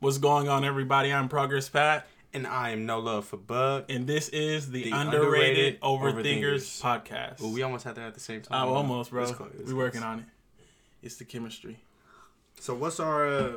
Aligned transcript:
What's 0.00 0.16
going 0.18 0.48
on, 0.48 0.64
everybody? 0.64 1.12
I'm 1.12 1.28
Progress 1.28 1.68
Pat, 1.68 2.06
And 2.32 2.46
I 2.46 2.70
am 2.70 2.86
No 2.86 2.98
Love 3.00 3.26
for 3.26 3.36
Bug. 3.36 3.84
and 3.90 4.06
this 4.06 4.30
is 4.30 4.70
the, 4.70 4.84
The 4.84 4.92
underrated, 4.92 5.18
Underrated 5.20 5.80
Overthinkers, 5.82 6.80
Overthinkers. 6.80 6.80
podcast. 6.82 7.40
Well, 7.42 7.52
we 7.52 7.62
almost 7.62 7.84
had 7.84 7.96
that 7.96 8.06
at 8.06 8.14
the 8.14 8.20
same 8.20 8.40
time. 8.40 8.66
oh, 8.68 8.72
almost, 8.74 9.10
bro. 9.10 9.22
It's 9.24 9.32
close, 9.32 9.50
it's 9.58 9.70
We're 9.70 9.76
working 9.76 10.02
on 10.02 10.20
it. 10.20 10.24
It's 11.02 11.16
the 11.16 11.24
chemistry. 11.26 11.80
So 12.58 12.74
what's 12.74 12.98
our 12.98 13.28
uh, 13.28 13.52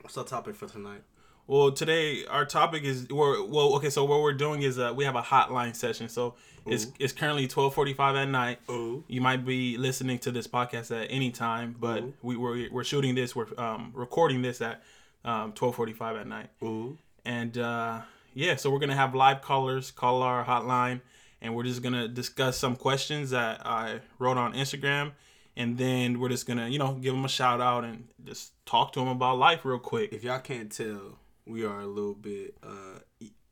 what's 0.00 0.16
our 0.16 0.24
topic 0.24 0.54
for 0.54 0.66
tonight? 0.66 1.02
Well, 1.48 1.72
today 1.72 2.26
our 2.26 2.44
topic 2.44 2.84
is 2.84 3.08
we're 3.08 3.42
well. 3.42 3.74
Okay, 3.76 3.88
so 3.88 4.04
what 4.04 4.20
we're 4.20 4.34
doing 4.34 4.60
is 4.60 4.78
uh, 4.78 4.92
we 4.94 5.04
have 5.04 5.16
a 5.16 5.22
hotline 5.22 5.74
session. 5.74 6.10
So 6.10 6.34
it's 6.66 6.84
Ooh. 6.84 6.92
it's 6.98 7.14
currently 7.14 7.48
twelve 7.48 7.74
forty 7.74 7.94
five 7.94 8.16
at 8.16 8.28
night. 8.28 8.58
Ooh. 8.70 9.02
You 9.08 9.22
might 9.22 9.46
be 9.46 9.78
listening 9.78 10.18
to 10.20 10.30
this 10.30 10.46
podcast 10.46 10.90
at 10.90 11.06
any 11.10 11.30
time, 11.30 11.74
but 11.80 12.02
Ooh. 12.02 12.14
we 12.20 12.36
we're, 12.36 12.70
we're 12.70 12.84
shooting 12.84 13.14
this. 13.14 13.34
We're 13.34 13.46
um, 13.56 13.92
recording 13.94 14.42
this 14.42 14.60
at 14.60 14.82
um, 15.24 15.52
twelve 15.54 15.74
forty 15.74 15.94
five 15.94 16.16
at 16.18 16.26
night. 16.26 16.50
Ooh. 16.62 16.98
And 17.24 17.56
uh, 17.56 18.02
yeah, 18.34 18.56
so 18.56 18.70
we're 18.70 18.78
gonna 18.78 18.94
have 18.94 19.14
live 19.14 19.40
callers 19.40 19.90
call 19.90 20.22
our 20.22 20.44
hotline, 20.44 21.00
and 21.40 21.56
we're 21.56 21.64
just 21.64 21.82
gonna 21.82 22.08
discuss 22.08 22.58
some 22.58 22.76
questions 22.76 23.30
that 23.30 23.66
I 23.66 24.00
wrote 24.18 24.36
on 24.36 24.52
Instagram, 24.52 25.12
and 25.56 25.78
then 25.78 26.20
we're 26.20 26.28
just 26.28 26.46
gonna 26.46 26.68
you 26.68 26.78
know 26.78 26.92
give 26.92 27.14
them 27.14 27.24
a 27.24 27.28
shout 27.28 27.62
out 27.62 27.84
and 27.84 28.06
just 28.22 28.52
talk 28.66 28.92
to 28.92 29.00
them 29.00 29.08
about 29.08 29.38
life 29.38 29.64
real 29.64 29.78
quick. 29.78 30.12
If 30.12 30.24
y'all 30.24 30.40
can't 30.40 30.70
tell, 30.70 31.18
we 31.48 31.64
are 31.64 31.80
a 31.80 31.86
little 31.86 32.14
bit 32.14 32.54
uh, 32.62 32.98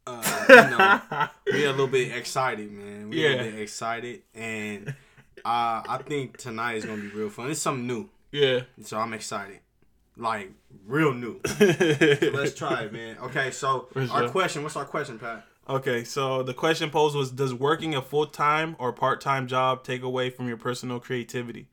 uh 0.07 0.45
you 0.49 0.55
know, 0.77 1.29
we 1.53 1.65
are 1.65 1.69
a 1.69 1.73
little 1.73 1.87
bit 1.89 2.17
excited, 2.17 2.71
man. 2.71 3.11
We 3.11 3.25
are 3.25 3.29
a 3.29 3.33
Yeah. 3.33 3.37
little 3.39 3.53
bit 3.53 3.61
excited 3.63 4.23
and 4.35 4.89
uh, 5.45 5.83
I 5.89 6.01
think 6.07 6.37
tonight 6.37 6.77
is 6.77 6.85
gonna 6.85 7.03
be 7.03 7.09
real 7.09 7.31
fun. 7.31 7.51
It's 7.51 7.61
something 7.61 7.87
new. 7.87 8.09
yeah. 8.33 8.61
So 8.83 8.99
I'm 8.99 9.13
excited. 9.13 9.61
Like 10.17 10.51
real 10.87 11.13
new. 11.13 11.41
Let's 11.61 12.55
try 12.55 12.83
it, 12.85 12.93
man. 12.93 13.19
Okay, 13.25 13.51
so 13.51 13.89
our 14.11 14.29
question, 14.29 14.63
what's 14.63 14.77
our 14.77 14.85
question, 14.87 15.19
Pat? 15.19 15.45
Okay, 15.69 16.05
so 16.05 16.43
the 16.43 16.55
question 16.55 16.89
posed 16.91 17.15
was: 17.15 17.31
Does 17.31 17.53
working 17.53 17.95
a 17.95 18.01
full 18.01 18.27
time 18.27 18.77
or 18.79 18.93
part 18.95 19.21
time 19.21 19.47
job 19.47 19.85
take 19.85 20.03
away 20.03 20.31
from 20.31 20.49
your 20.49 20.57
personal 20.57 21.01
creativity? 21.01 21.67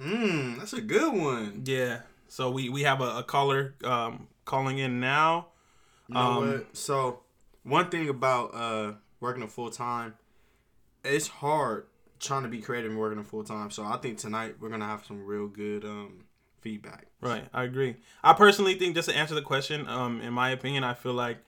Mmm, 0.00 0.58
that's 0.58 0.72
a 0.72 0.80
good 0.80 1.12
one. 1.14 1.62
Yeah. 1.64 2.00
So 2.28 2.50
we 2.50 2.68
we 2.68 2.82
have 2.82 3.00
a, 3.00 3.18
a 3.18 3.22
caller 3.24 3.74
um, 3.82 4.28
calling 4.44 4.78
in 4.78 5.00
now. 5.00 5.48
You 6.08 6.14
know 6.14 6.40
Um? 6.40 6.66
So 6.72 7.20
one 7.62 7.88
thing 7.90 8.08
about 8.08 8.54
uh 8.54 8.92
working 9.20 9.42
a 9.42 9.48
full 9.48 9.70
time, 9.70 10.14
it's 11.04 11.28
hard 11.28 11.86
trying 12.20 12.42
to 12.42 12.48
be 12.48 12.60
creative 12.60 12.90
and 12.90 13.00
working 13.00 13.18
a 13.18 13.24
full 13.24 13.44
time. 13.44 13.70
So 13.70 13.84
I 13.84 13.96
think 13.98 14.18
tonight 14.18 14.56
we're 14.60 14.70
gonna 14.70 14.86
have 14.86 15.04
some 15.04 15.24
real 15.24 15.46
good 15.46 15.84
um 15.84 16.24
feedback. 16.60 17.06
Right, 17.20 17.46
I 17.52 17.64
agree. 17.64 17.96
I 18.22 18.32
personally 18.32 18.74
think 18.74 18.94
just 18.94 19.08
to 19.08 19.16
answer 19.16 19.34
the 19.34 19.42
question, 19.42 19.86
um, 19.88 20.20
in 20.20 20.32
my 20.32 20.50
opinion, 20.50 20.84
I 20.84 20.94
feel 20.94 21.12
like 21.12 21.38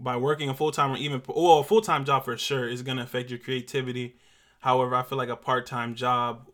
by 0.00 0.16
working 0.16 0.48
a 0.48 0.54
full 0.54 0.70
time 0.70 0.92
or 0.92 0.96
even 0.96 1.22
well, 1.26 1.58
a 1.58 1.64
full 1.64 1.80
time 1.80 2.04
job 2.04 2.24
for 2.24 2.36
sure 2.36 2.68
is 2.68 2.82
gonna 2.82 3.02
affect 3.02 3.30
your 3.30 3.38
creativity. 3.38 4.16
However, 4.60 4.94
I 4.94 5.02
feel 5.02 5.18
like 5.18 5.28
a 5.28 5.36
part 5.36 5.66
time 5.66 5.94
job 5.94 6.47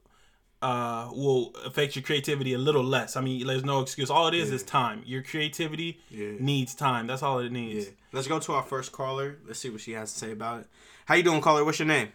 uh 0.65 1.11
will 1.13 1.53
affect 1.69 1.95
your 1.97 2.03
creativity 2.03 2.53
a 2.55 2.59
little 2.69 2.83
less. 2.97 3.17
I 3.17 3.21
mean, 3.21 3.47
there's 3.47 3.65
no 3.65 3.81
excuse. 3.83 4.09
All 4.11 4.27
it 4.29 4.35
is 4.35 4.49
Yeah. 4.49 4.55
is 4.57 4.63
time. 4.63 5.03
Your 5.05 5.23
creativity 5.23 6.01
Yeah. 6.11 6.33
needs 6.41 6.75
time. 6.75 7.07
That's 7.07 7.23
all 7.23 7.39
it 7.41 7.45
Yeah. 7.45 7.51
needs. 7.61 7.87
Let's 8.13 8.27
go 8.29 8.39
to 8.41 8.53
our 8.55 8.63
first 8.63 8.91
caller. 8.93 9.39
Let's 9.47 9.59
see 9.61 9.71
what 9.71 9.81
she 9.83 9.93
has 9.93 10.13
to 10.13 10.19
say 10.19 10.31
about 10.33 10.61
it. 10.63 10.67
How 11.07 11.15
you 11.17 11.23
doing, 11.23 11.41
caller? 11.43 11.65
What's 11.67 11.79
your 11.79 11.89
name? 11.89 12.09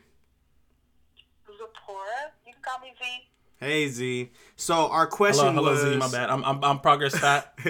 Zipporah. 1.46 2.32
You 2.48 2.54
can 2.54 2.62
call 2.64 2.80
me 2.80 2.92
Z. 3.00 3.06
Hey 3.60 3.88
Z. 3.90 4.32
So 4.56 4.90
our 4.90 5.06
question 5.06 5.54
Hello, 5.54 5.72
hello 5.72 5.72
was 5.72 5.82
Z. 5.82 5.98
My 5.98 6.10
bad. 6.18 6.30
I'm 6.32 6.44
I'm, 6.44 6.64
I'm 6.64 6.80
progress 6.80 7.16
fat. 7.18 7.54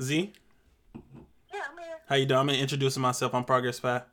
Z, 0.00 0.32
Yeah, 1.52 1.60
I'm 1.68 1.78
here. 1.78 1.98
how 2.08 2.14
you 2.14 2.26
doing? 2.26 2.38
I'm 2.40 2.46
gonna 2.46 2.58
introducing 2.58 3.02
myself. 3.02 3.34
I'm 3.34 3.44
progress 3.44 3.80
fat. 3.80 4.06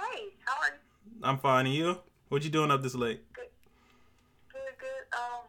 Hey, 0.00 0.28
how 0.46 0.54
are 0.62 0.72
you? 0.72 1.20
I'm 1.22 1.38
fine. 1.38 1.66
And 1.66 1.74
you? 1.74 1.98
What 2.32 2.42
you 2.44 2.48
doing 2.48 2.70
up 2.70 2.82
this 2.82 2.94
late? 2.94 3.30
Good, 3.34 3.44
good. 4.50 4.60
good. 4.80 4.88
Um, 5.12 5.44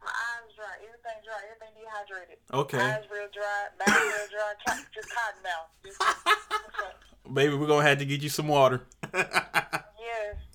my 0.00 0.08
eyes 0.08 0.54
dry. 0.56 0.72
Everything 0.80 1.20
dry. 1.22 1.36
Everything 1.52 1.74
dehydrated. 1.76 2.38
Okay. 2.50 2.78
Eyes 2.78 3.04
real 3.12 3.28
dry. 3.30 3.68
Mouth 3.78 4.02
real 4.02 4.28
dry. 4.32 4.76
Just 4.94 5.08
cotton 5.14 5.42
mouth. 5.42 5.68
Just? 5.84 7.34
Baby, 7.34 7.54
we're 7.56 7.66
gonna 7.66 7.86
have 7.86 7.98
to 7.98 8.06
get 8.06 8.22
you 8.22 8.30
some 8.30 8.48
water. 8.48 8.86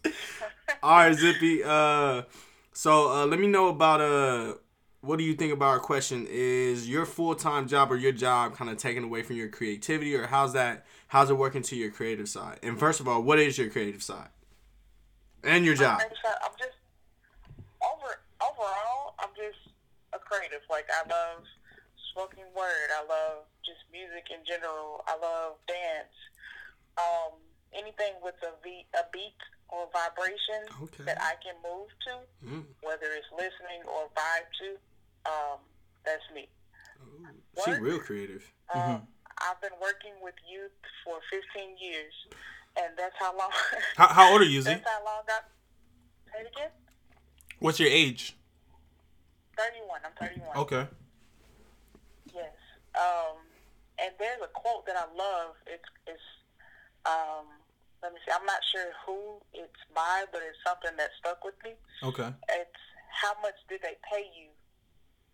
Yes. 0.04 0.14
All 0.82 0.98
right, 0.98 1.16
Zippy. 1.16 1.64
Uh, 1.64 2.24
so 2.72 3.12
uh, 3.12 3.26
let 3.26 3.40
me 3.40 3.48
know 3.48 3.68
about 3.68 4.00
uh, 4.00 4.54
what 5.02 5.18
do 5.18 5.24
you 5.24 5.34
think 5.34 5.52
about 5.52 5.70
our 5.70 5.80
question? 5.80 6.26
Is 6.30 6.88
your 6.88 7.06
full 7.06 7.36
time 7.36 7.68
job 7.68 7.92
or 7.92 7.98
your 7.98 8.12
job 8.12 8.56
kind 8.56 8.72
of 8.72 8.78
taken 8.78 9.04
away 9.04 9.22
from 9.22 9.36
your 9.36 9.50
creativity, 9.50 10.16
or 10.16 10.28
how's 10.28 10.54
that? 10.54 10.86
How's 11.10 11.30
it 11.30 11.38
working 11.38 11.62
to 11.64 11.76
your 11.76 11.92
creative 11.92 12.30
side? 12.30 12.60
And 12.64 12.80
first 12.80 13.00
of 13.00 13.08
all, 13.08 13.22
what 13.22 13.38
is 13.38 13.58
your 13.58 13.70
creative 13.70 14.02
side? 14.02 14.30
And 15.44 15.66
your 15.66 15.76
job. 15.76 16.02
So- 16.02 16.30
I'm 16.44 16.56
just 16.58 16.78
over 17.82 18.20
overall. 18.42 19.16
I'm 19.20 19.30
just 19.36 19.60
a 20.14 20.20
creative. 20.20 20.62
Like 20.70 20.88
I 20.92 21.08
love 21.08 21.44
spoken 22.12 22.44
word. 22.56 22.90
I 22.92 23.02
love 23.08 23.46
just 23.66 23.80
music 23.92 24.28
in 24.34 24.44
general. 24.46 25.04
I 25.08 25.16
love 25.20 25.56
dance. 25.68 26.16
Um, 27.00 27.40
anything 27.74 28.20
with 28.24 28.36
a 28.44 28.52
beat, 28.64 28.88
a 28.96 29.06
beat 29.14 29.38
or 29.70 29.88
vibration 29.94 30.66
Okay. 30.84 31.04
that 31.06 31.22
I 31.22 31.36
can 31.40 31.56
move 31.64 31.88
to, 32.10 32.14
Mm. 32.44 32.66
whether 32.82 33.14
it's 33.14 33.30
listening 33.32 33.84
or 33.86 34.10
vibe 34.18 34.50
to. 34.60 34.70
Um, 35.30 35.60
that's 36.04 36.26
me. 36.34 36.50
Ooh, 37.00 37.62
She 37.64 37.72
real 37.80 38.00
creative. 38.00 38.44
Um, 38.74 39.08
I've 39.38 39.62
been 39.62 39.78
working 39.80 40.20
with 40.22 40.36
youth 40.50 40.74
for 41.06 41.22
15 41.30 41.78
years, 41.78 42.14
and 42.80 42.94
that's 42.98 43.16
how 43.20 43.38
long. 43.38 43.52
How, 43.96 44.08
how 44.08 44.32
old 44.32 44.42
are 44.42 44.46
you, 44.46 44.62
Z? 44.62 44.70
that's 44.70 44.86
how 44.88 45.04
long 45.06 45.24
I. 45.28 45.40
Say 46.32 46.40
it 46.42 46.52
again. 46.56 46.70
What's 47.60 47.80
your 47.80 47.90
age? 47.90 48.36
31. 49.58 50.00
I'm 50.06 50.16
31. 50.16 50.58
Okay. 50.58 50.88
Yes. 52.34 52.56
Um, 52.96 53.44
and 54.00 54.12
there's 54.20 54.40
a 54.42 54.48
quote 54.54 54.86
that 54.86 54.96
I 54.96 55.04
love. 55.12 55.56
It's, 55.68 55.84
it's 56.08 56.24
um, 57.06 57.48
let 58.02 58.14
me 58.14 58.20
see. 58.24 58.32
I'm 58.32 58.46
not 58.46 58.64
sure 58.72 58.88
who 59.06 59.44
it's 59.52 59.84
by, 59.92 60.24
but 60.32 60.40
it's 60.48 60.60
something 60.64 60.96
that 60.96 61.12
stuck 61.20 61.44
with 61.44 61.56
me. 61.64 61.76
Okay. 62.04 62.32
It's 62.56 62.84
how 63.12 63.36
much 63.44 63.60
did 63.68 63.84
they 63.84 64.00
pay 64.08 64.24
you 64.32 64.48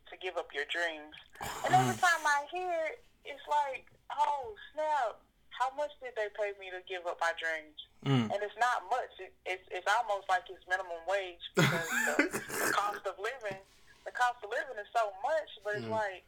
to 0.10 0.14
give 0.18 0.38
up 0.38 0.50
your 0.54 0.66
dreams? 0.70 1.14
And 1.66 1.74
every 1.74 1.98
time 2.02 2.24
I 2.26 2.46
hear 2.50 2.74
it, 2.90 3.04
it's 3.26 3.46
like, 3.50 3.86
oh 4.10 4.54
snap! 4.74 5.22
How 5.56 5.72
much 5.76 5.92
did 6.04 6.12
they 6.20 6.28
pay 6.36 6.52
me 6.60 6.68
to 6.72 6.84
give 6.84 7.08
up 7.08 7.18
my 7.24 7.32
dreams? 7.40 7.80
Mm. 8.04 8.28
And 8.30 8.40
it's 8.44 8.60
not 8.60 8.84
much. 8.92 9.12
It, 9.20 9.32
it's 9.48 9.66
it's 9.72 9.88
almost 9.88 10.28
like 10.28 10.46
it's 10.52 10.64
minimum 10.68 11.00
wage 11.08 11.42
because 11.56 11.88
the, 12.06 12.16
the 12.68 12.70
cost 12.76 13.04
of 13.08 13.16
living, 13.18 13.62
the 14.04 14.12
cost 14.12 14.44
of 14.44 14.52
living 14.52 14.78
is 14.78 14.90
so 14.92 15.16
much. 15.24 15.50
But 15.64 15.80
it's 15.80 15.90
like 15.90 16.28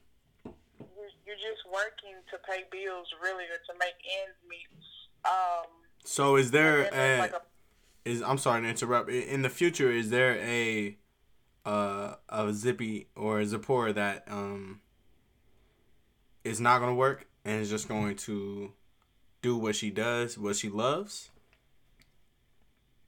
you're, 0.95 1.13
you're 1.27 1.41
just 1.43 1.67
working 1.67 2.15
to 2.31 2.35
pay 2.47 2.63
bills, 2.71 3.07
really, 3.21 3.45
or 3.51 3.59
to 3.67 3.73
make 3.77 3.99
ends 4.23 4.39
meet. 4.47 4.71
Um, 5.27 5.67
So 6.05 6.35
is 6.37 6.51
there 6.51 6.87
a, 6.93 7.19
like 7.19 7.35
a 7.35 7.41
is 8.07 8.21
I'm 8.21 8.37
sorry 8.37 8.61
to 8.61 8.67
interrupt. 8.67 9.09
In 9.09 9.41
the 9.41 9.49
future, 9.49 9.91
is 9.91 10.09
there 10.09 10.37
a 10.39 10.97
uh 11.65 12.15
a 12.29 12.53
Zippy 12.53 13.07
or 13.15 13.39
a 13.39 13.45
Zipporah 13.45 13.93
that 13.93 14.23
um 14.27 14.79
is 16.43 16.59
not 16.61 16.79
gonna 16.79 16.95
work 16.95 17.27
and 17.43 17.61
is 17.61 17.69
just 17.69 17.87
going 17.87 18.15
to 18.15 18.71
do 19.41 19.57
what 19.57 19.75
she 19.75 19.89
does, 19.91 20.37
what 20.37 20.55
she 20.55 20.69
loves? 20.69 21.29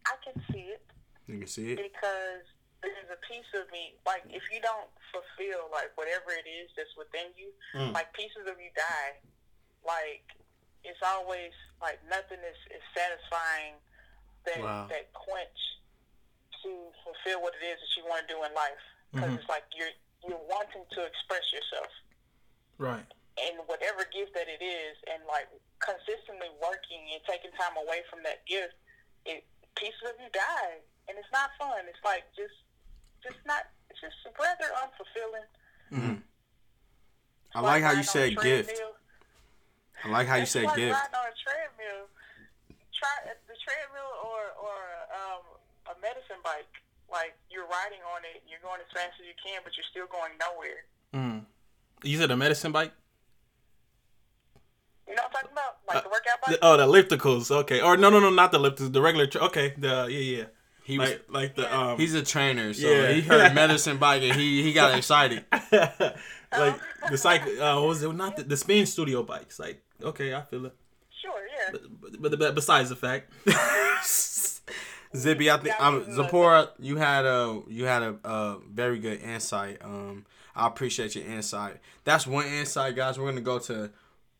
I 0.05 0.15
can 0.23 0.41
see 0.51 0.59
it. 0.73 0.81
You 1.27 1.39
can 1.39 1.47
see 1.47 1.73
it. 1.73 1.77
because 1.77 2.45
there's 2.81 3.11
a 3.11 3.19
piece 3.27 3.45
of 3.59 3.67
me 3.75 3.99
like 4.07 4.23
if 4.31 4.41
you 4.55 4.57
don't 4.63 4.87
fulfill 5.11 5.67
like 5.67 5.91
whatever 5.99 6.31
it 6.31 6.47
is 6.47 6.71
that's 6.79 6.95
within 6.95 7.27
you 7.35 7.51
Mm. 7.75 7.91
like 7.93 8.07
pieces 8.15 8.47
of 8.47 8.55
you 8.55 8.71
die 8.71 9.19
like 9.83 10.23
it's 10.87 11.03
always 11.03 11.51
like 11.83 11.99
nothing 12.07 12.39
is, 12.39 12.55
is 12.71 12.81
satisfying 12.95 13.75
that 14.47 14.63
Wow. 14.63 14.87
that 14.87 15.11
quench 15.11 15.59
to 16.63 16.71
fulfill 17.03 17.43
what 17.43 17.51
it 17.61 17.67
is 17.67 17.77
that 17.83 17.91
you 17.99 18.07
want 18.07 18.23
to 18.25 18.29
do 18.33 18.39
in 18.47 18.53
life 18.55 18.79
because 19.11 19.35
Mhm. 19.35 19.37
it's 19.43 19.49
like 19.51 19.67
you're 19.75 19.91
you're 20.23 20.45
wanting 20.47 20.87
to 20.95 21.03
express 21.03 21.43
yourself 21.51 21.91
Right. 22.79 23.05
and 23.43 23.59
whatever 23.67 24.05
gift 24.05 24.33
that 24.39 24.47
it 24.47 24.63
is, 24.63 24.95
and 25.11 25.19
like 25.27 25.51
consistently 25.79 26.51
working 26.59 27.01
and 27.15 27.21
taking 27.27 27.51
time 27.55 27.75
away 27.79 28.03
from 28.11 28.23
that 28.23 28.43
gift, 28.47 28.75
it 29.25 29.43
pieces 29.75 30.03
of 30.07 30.15
you 30.19 30.27
die, 30.31 30.79
and 31.07 31.15
it's 31.17 31.31
not 31.31 31.51
fun. 31.59 31.87
It's 31.87 32.01
like 32.03 32.27
just, 32.35 32.55
just 33.23 33.39
not. 33.47 33.67
It's 33.89 33.99
just 33.99 34.15
rather 34.37 34.69
unfulfilling. 34.83 35.49
Mhm. 35.91 36.17
I 37.55 37.61
like 37.61 37.81
how 37.81 37.97
you 37.97 38.05
riding 38.05 38.13
on 38.13 38.13
a 38.13 38.13
said 38.13 38.31
gift. 38.39 38.81
I 40.03 40.07
like 40.07 40.27
how 40.27 40.35
you 40.37 40.43
It's 40.43 40.51
said 40.51 40.63
like 40.69 40.77
gift. 40.77 40.93
riding 40.93 41.15
on 41.17 41.25
a 41.27 41.35
treadmill. 41.41 42.03
Try 42.93 43.15
the 43.47 43.57
treadmill 43.57 44.11
or 44.23 44.41
or 44.61 44.77
um, 45.15 45.43
a 45.89 45.99
medicine 45.99 46.43
bike. 46.43 46.69
Like 47.09 47.33
you're 47.49 47.65
riding 47.65 48.03
on 48.13 48.21
it, 48.35 48.43
you're 48.45 48.61
going 48.61 48.79
as 48.85 48.91
fast 48.93 49.17
as 49.19 49.25
you 49.25 49.33
can, 49.41 49.61
but 49.63 49.73
you're 49.75 49.87
still 49.89 50.05
going 50.13 50.37
nowhere. 50.37 50.85
Mm. 51.15 51.45
You 52.03 52.17
said 52.19 52.29
a 52.29 52.37
medicine 52.37 52.71
bike? 52.71 52.93
You 55.07 55.15
know 55.15 55.23
what 55.23 55.28
I'm 55.28 55.28
talking 55.41 55.51
about? 55.51 55.77
Like 55.87 56.03
the 56.03 56.09
workout 56.09 56.41
bike. 56.45 56.59
The- 56.59 56.65
oh, 56.65 56.77
the 56.77 56.85
ellipticals. 56.87 57.51
Okay. 57.51 57.81
Or 57.81 57.97
no, 57.97 58.09
no, 58.09 58.19
no, 58.19 58.29
not 58.29 58.51
the 58.51 58.59
ellipticals. 58.59 58.93
The 58.93 59.01
regular. 59.01 59.27
Tr- 59.27 59.39
okay. 59.39 59.73
The 59.77 60.07
yeah, 60.09 60.37
yeah. 60.37 60.43
He 60.83 60.97
was 60.97 61.09
Like, 61.09 61.25
like 61.29 61.55
the 61.55 61.75
um. 61.77 61.97
he's 61.99 62.15
a 62.15 62.23
trainer, 62.23 62.73
so 62.73 62.87
Yeah. 62.89 63.11
he 63.11 63.21
heard 63.21 63.53
medicine 63.63 63.97
bike 63.97 64.23
and 64.23 64.35
he 64.39 64.63
he 64.63 64.73
got 64.73 64.97
excited. 64.97 65.45
like 65.51 66.79
the 67.09 67.17
cycle. 67.17 67.61
Uh, 67.61 67.75
what 67.79 67.87
was 67.89 68.01
it? 68.03 68.11
Not 68.15 68.37
the, 68.37 68.43
the 68.43 68.57
spin 68.57 68.85
studio 68.87 69.21
bikes. 69.23 69.59
Like 69.59 69.83
okay, 70.03 70.33
I 70.33 70.41
feel 70.41 70.65
it. 70.65 70.75
Sure, 71.21 71.33
yeah. 71.47 71.77
But, 72.01 72.21
but, 72.21 72.39
but 72.39 72.55
besides 72.55 72.89
the 72.89 72.95
fact. 72.95 73.31
Zippy, 75.15 75.49
I 75.49 75.57
think 75.57 75.81
um, 75.81 76.05
Zipporah, 76.13 76.69
you 76.79 76.97
had 76.97 77.25
a 77.25 77.61
you 77.67 77.85
had 77.85 78.03
a, 78.03 78.15
a 78.23 78.57
very 78.71 78.99
good 78.99 79.21
insight. 79.21 79.79
Um, 79.83 80.25
I 80.55 80.67
appreciate 80.67 81.15
your 81.15 81.25
insight. 81.25 81.77
That's 82.03 82.27
one 82.27 82.45
insight, 82.45 82.95
guys. 82.95 83.17
We're 83.17 83.25
gonna 83.29 83.41
go 83.41 83.57
to 83.59 83.89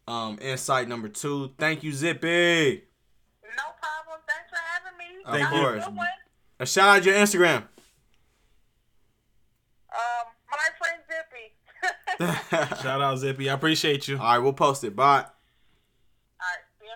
um 0.09 0.37
insight 0.41 0.87
number 0.87 1.07
two. 1.09 1.51
Thank 1.57 1.83
you, 1.83 1.93
Zippy. 1.93 2.83
No 3.43 3.63
problem. 3.79 4.19
Thanks 4.27 4.49
for 4.49 4.57
having 4.73 4.97
me. 4.97 5.23
Of 5.25 5.39
Have 5.39 5.53
a 5.53 5.55
course. 5.61 5.85
good 5.85 5.95
one. 5.95 6.07
A 6.59 6.65
shout 6.65 6.97
out 6.97 7.05
your 7.05 7.15
Instagram. 7.15 7.63
Um, 9.91 10.25
my 10.51 10.67
friend 10.77 11.01
Zippy. 11.07 12.81
Shout 12.83 13.01
out 13.01 13.17
Zippy. 13.17 13.49
I 13.49 13.53
appreciate 13.53 14.07
you. 14.07 14.17
All 14.17 14.23
right, 14.23 14.37
we'll 14.39 14.51
post 14.53 14.83
it. 14.83 14.95
Bye. 14.95 15.19
All 15.19 15.21
right, 15.21 16.57
see. 16.81 16.87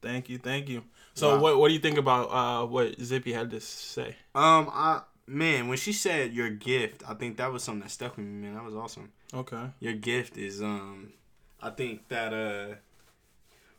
Thank 0.00 0.28
you. 0.30 0.38
Thank 0.38 0.68
you. 0.68 0.84
So 1.14 1.34
Wow. 1.34 1.40
what 1.42 1.58
what 1.58 1.68
do 1.68 1.74
you 1.74 1.80
think 1.80 1.98
about 1.98 2.30
uh 2.30 2.66
what 2.66 2.98
Zippy 3.00 3.32
had 3.32 3.50
to 3.50 3.60
say? 3.60 4.16
Um, 4.34 4.70
I 4.72 5.02
man, 5.26 5.68
when 5.68 5.76
she 5.76 5.92
said 5.92 6.32
your 6.32 6.48
gift, 6.50 7.02
I 7.08 7.14
think 7.14 7.36
that 7.36 7.52
was 7.52 7.62
something 7.62 7.82
that 7.82 7.90
stuck 7.90 8.16
with 8.16 8.24
me, 8.24 8.32
man. 8.46 8.54
That 8.54 8.64
was 8.64 8.74
awesome. 8.74 9.12
Okay. 9.34 9.70
Your 9.80 9.92
gift 9.94 10.38
is 10.38 10.62
um, 10.62 11.12
I 11.62 11.70
think 11.70 12.08
that 12.08 12.32
uh, 12.32 12.74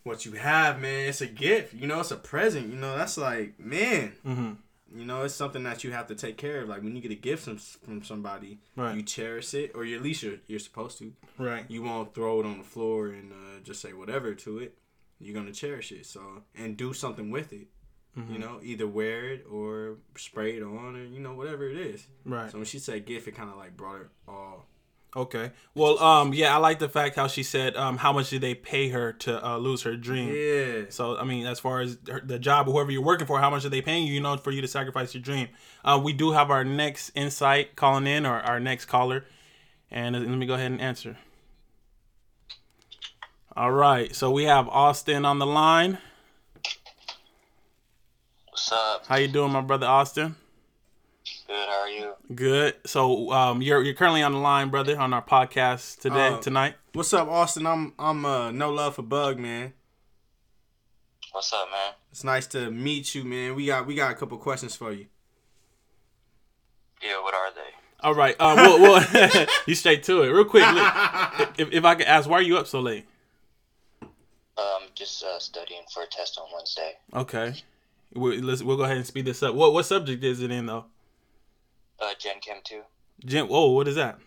what 0.04 0.26
you 0.26 0.34
have, 0.34 0.80
man, 0.82 1.10
it's 1.10 1.22
a 1.22 1.28
gift. 1.28 1.74
You 1.74 1.88
know, 1.88 2.00
it's 2.00 2.12
a 2.12 2.18
present. 2.18 2.68
You 2.70 2.76
know, 2.78 2.98
that's 2.98 3.18
like 3.18 3.60
man. 3.60 4.14
Mm-hmm. 4.26 4.52
You 4.98 5.06
know, 5.06 5.22
it's 5.22 5.36
something 5.36 5.62
that 5.64 5.84
you 5.84 5.92
have 5.92 6.08
to 6.08 6.16
take 6.16 6.36
care 6.38 6.62
of. 6.62 6.70
Like 6.70 6.82
when 6.82 6.96
you 6.96 7.02
get 7.02 7.12
a 7.12 7.16
gift 7.16 7.44
from 7.44 7.58
from 7.58 8.04
somebody, 8.04 8.58
Right. 8.76 8.96
you 8.96 9.04
cherish 9.04 9.54
it, 9.54 9.72
or 9.76 9.84
at 9.86 10.02
least 10.02 10.24
you're 10.24 10.38
you're 10.48 10.60
supposed 10.60 10.98
to. 11.00 11.14
Right. 11.38 11.66
You 11.70 11.84
won't 11.84 12.14
throw 12.16 12.40
it 12.40 12.46
on 12.46 12.58
the 12.58 12.64
floor 12.64 13.08
and 13.10 13.32
uh, 13.32 13.60
just 13.64 13.82
say 13.82 13.94
whatever 13.94 14.34
to 14.34 14.60
it. 14.60 14.78
You're 15.20 15.36
gonna 15.36 15.52
cherish 15.54 15.92
it, 15.92 16.06
so 16.06 16.22
and 16.56 16.76
do 16.76 16.94
something 16.94 17.30
with 17.30 17.54
it. 17.54 17.68
Mm-hmm. 18.18 18.34
You 18.34 18.40
know, 18.40 18.60
either 18.64 18.88
wear 18.88 19.26
it 19.34 19.46
or 19.50 19.98
spray 20.18 20.58
it 20.58 20.64
on, 20.64 20.96
or 20.96 21.04
you 21.06 21.20
know 21.20 21.36
whatever 21.36 21.70
it 21.70 21.78
is. 21.78 22.08
Right. 22.26 22.50
So 22.50 22.58
when 22.58 22.66
she 22.66 22.80
said 22.80 23.06
gift, 23.06 23.28
it 23.28 23.36
kind 23.36 23.50
of 23.52 23.58
like 23.58 23.78
brought 23.78 24.02
it 24.02 24.08
all. 24.28 24.66
Okay. 25.16 25.52
Well, 25.74 25.98
um, 26.00 26.34
yeah, 26.34 26.54
I 26.54 26.60
like 26.60 26.78
the 26.78 26.88
fact 26.88 27.16
how 27.16 27.28
she 27.28 27.42
said, 27.42 27.76
um, 27.76 27.98
how 27.98 28.14
much 28.14 28.30
did 28.30 28.42
they 28.42 28.54
pay 28.54 28.90
her 28.90 29.12
to 29.14 29.44
uh, 29.44 29.58
lose 29.58 29.82
her 29.82 29.96
dream? 29.96 30.30
Yeah. 30.34 30.86
So 30.90 31.18
I 31.18 31.24
mean, 31.24 31.48
as 31.48 31.60
far 31.60 31.82
as 31.82 31.98
her, 32.08 32.22
the 32.24 32.38
job, 32.38 32.68
or 32.68 32.74
whoever 32.74 32.92
you're 32.92 33.02
working 33.02 33.26
for, 33.26 33.40
how 33.40 33.50
much 33.50 33.66
are 33.66 33.70
they 33.70 33.82
paying 33.82 34.06
you? 34.06 34.14
You 34.14 34.22
know, 34.22 34.38
for 34.38 34.52
you 34.52 34.62
to 34.62 34.68
sacrifice 34.68 35.16
your 35.16 35.24
dream. 35.24 35.48
Uh, 35.84 36.00
we 36.04 36.14
do 36.14 36.32
have 36.32 36.52
our 36.52 36.64
next 36.64 37.10
insight 37.16 37.76
calling 37.76 38.06
in, 38.06 38.26
or 38.26 38.40
our 38.40 38.60
next 38.60 38.86
caller, 38.86 39.26
and 39.90 40.16
uh, 40.16 40.20
let 40.20 40.30
me 40.30 40.46
go 40.46 40.54
ahead 40.54 40.72
and 40.72 40.80
answer. 40.80 41.18
All 43.56 43.72
right, 43.72 44.16
so 44.16 44.30
we 44.30 44.44
have 44.44 44.70
Austin 44.70 45.26
on 45.26 45.40
the 45.40 45.48
line. 45.48 45.98
What's 48.50 48.72
up? 48.72 49.08
How 49.08 49.18
you 49.18 49.28
doing, 49.28 49.52
my 49.52 49.62
brother 49.62 49.88
Austin? 49.88 50.36
Good. 51.48 51.68
How 51.68 51.82
are 51.82 51.90
you? 51.90 52.14
Good. 52.34 52.76
So 52.86 53.32
um, 53.32 53.62
you're 53.62 53.82
you're 53.82 53.96
currently 53.96 54.22
on 54.22 54.34
the 54.34 54.40
line, 54.40 54.70
brother, 54.70 54.98
on 55.00 55.14
our 55.14 55.22
podcast 55.24 56.00
today 56.00 56.28
Uh, 56.28 56.40
tonight. 56.40 56.76
What's 56.94 57.14
up, 57.14 57.28
Austin? 57.28 57.66
I'm 57.66 57.94
I'm 57.98 58.24
uh 58.24 58.52
no 58.52 58.72
love 58.72 58.96
for 58.96 59.02
Bug, 59.02 59.40
man. 59.40 59.74
What's 61.32 61.52
up, 61.54 61.68
man? 61.72 61.94
It's 62.12 62.24
nice 62.24 62.46
to 62.48 62.70
meet 62.70 63.16
you, 63.16 63.24
man. 63.24 63.56
We 63.56 63.66
got 63.66 63.88
we 63.88 63.96
got 63.96 64.12
a 64.12 64.16
couple 64.16 64.38
questions 64.38 64.76
for 64.76 64.92
you. 64.92 65.08
Yeah. 67.02 67.20
What 67.22 67.34
are 67.34 67.52
they? 67.54 67.72
All 68.02 68.14
right. 68.14 68.36
Uh, 68.40 68.54
well, 68.58 68.80
well 68.80 69.48
you 69.66 69.74
straight 69.74 70.04
to 70.04 70.22
it, 70.22 70.28
real 70.30 70.46
quick. 70.46 70.64
look, 70.72 71.60
if, 71.60 71.72
if 71.72 71.84
I 71.84 71.96
could 71.96 72.06
ask, 72.08 72.30
why 72.30 72.38
are 72.38 72.42
you 72.44 72.58
up 72.58 72.68
so 72.68 72.80
late? 72.80 73.06
Um, 74.04 74.84
just 74.94 75.24
uh, 75.24 75.40
studying 75.40 75.82
for 75.92 76.04
a 76.04 76.08
test 76.08 76.38
on 76.38 76.48
Wednesday. 76.54 76.94
Okay. 77.14 77.56
We, 78.14 78.40
let's 78.42 78.62
we'll 78.62 78.78
go 78.78 78.84
ahead 78.84 78.98
and 78.98 79.06
speed 79.06 79.26
this 79.26 79.42
up. 79.42 79.56
What 79.56 79.74
what 79.74 79.86
subject 79.88 80.24
is 80.24 80.42
it 80.44 80.52
in 80.52 80.68
though? 80.68 80.86
Uh, 82.02 82.14
Gen 82.20 82.36
Chem 82.42 82.58
two, 82.64 82.82
Gen. 83.26 83.48
Oh, 83.50 83.72
what 83.72 83.88
is 83.88 83.96
that? 83.96 84.20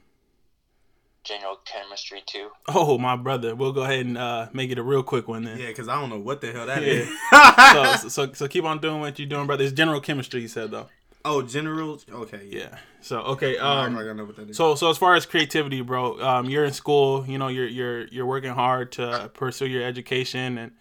General 1.25 1.57
Chemistry 1.65 2.21
two. 2.27 2.49
Oh, 2.69 2.99
my 2.99 3.15
brother. 3.15 3.55
We'll 3.55 3.73
go 3.73 3.83
ahead 3.83 4.05
and 4.07 4.19
uh, 4.19 4.49
make 4.53 4.71
it 4.73 4.79
a 4.79 4.83
real 4.83 5.05
quick 5.05 5.29
one 5.29 5.45
then. 5.45 5.57
Yeah, 5.59 5.69
because 5.69 5.87
I 5.89 5.95
don't 6.01 6.11
know 6.11 6.19
what 6.19 6.41
the 6.41 6.51
hell 6.53 6.67
that 6.67 6.83
Yeah. 6.83 7.05
is. 7.05 7.09
So, 8.03 8.09
so 8.27 8.33
so 8.33 8.49
keep 8.49 8.65
on 8.65 8.81
doing 8.81 8.99
what 9.01 9.19
you're 9.19 9.29
doing, 9.29 9.47
brother. 9.47 9.63
It's 9.63 9.73
general 9.73 10.01
chemistry, 10.01 10.43
you 10.43 10.49
said 10.49 10.73
though. 10.73 10.89
oh, 11.25 11.41
general. 11.43 12.01
Okay, 12.11 12.49
yeah. 12.51 12.59
Yeah. 12.59 12.79
So 13.01 13.21
okay. 13.21 13.57
Um, 13.57 13.97
Um. 13.97 13.99
I 13.99 14.13
know 14.13 14.25
what 14.25 14.35
that 14.37 14.51
is. 14.51 14.57
So 14.57 14.75
so 14.75 14.91
as 14.91 14.99
far 14.99 15.15
as 15.15 15.25
creativity, 15.25 15.81
bro, 15.81 16.21
um, 16.21 16.51
you're 16.51 16.65
in 16.65 16.73
school. 16.73 17.25
You 17.27 17.39
know, 17.39 17.47
you're 17.49 17.69
you're 17.69 18.07
you're 18.09 18.27
working 18.27 18.53
hard 18.53 18.91
to 18.93 19.31
pursue 19.33 19.67
your 19.67 19.85
education, 19.85 20.59
and 20.59 20.73